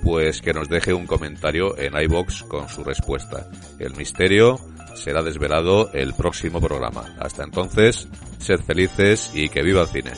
pues 0.03 0.41
que 0.41 0.55
nos 0.55 0.71
deje 0.71 0.95
un 0.95 1.07
comentario 1.07 1.77
en 1.77 2.01
iBox 2.01 2.45
con 2.45 2.71
su 2.71 2.85
respuesta. 2.85 3.51
El 3.79 3.97
misterio 3.97 4.59
será 4.95 5.23
desvelado 5.23 5.93
el 5.93 6.15
próximo 6.15 6.59
programa. 6.59 7.17
Hasta 7.21 7.45
entonces, 7.45 8.09
sed 8.39 8.61
felices 8.61 9.31
y 9.35 9.51
que 9.51 9.63
viva 9.63 9.83
el 9.83 9.89
cine. 9.89 10.13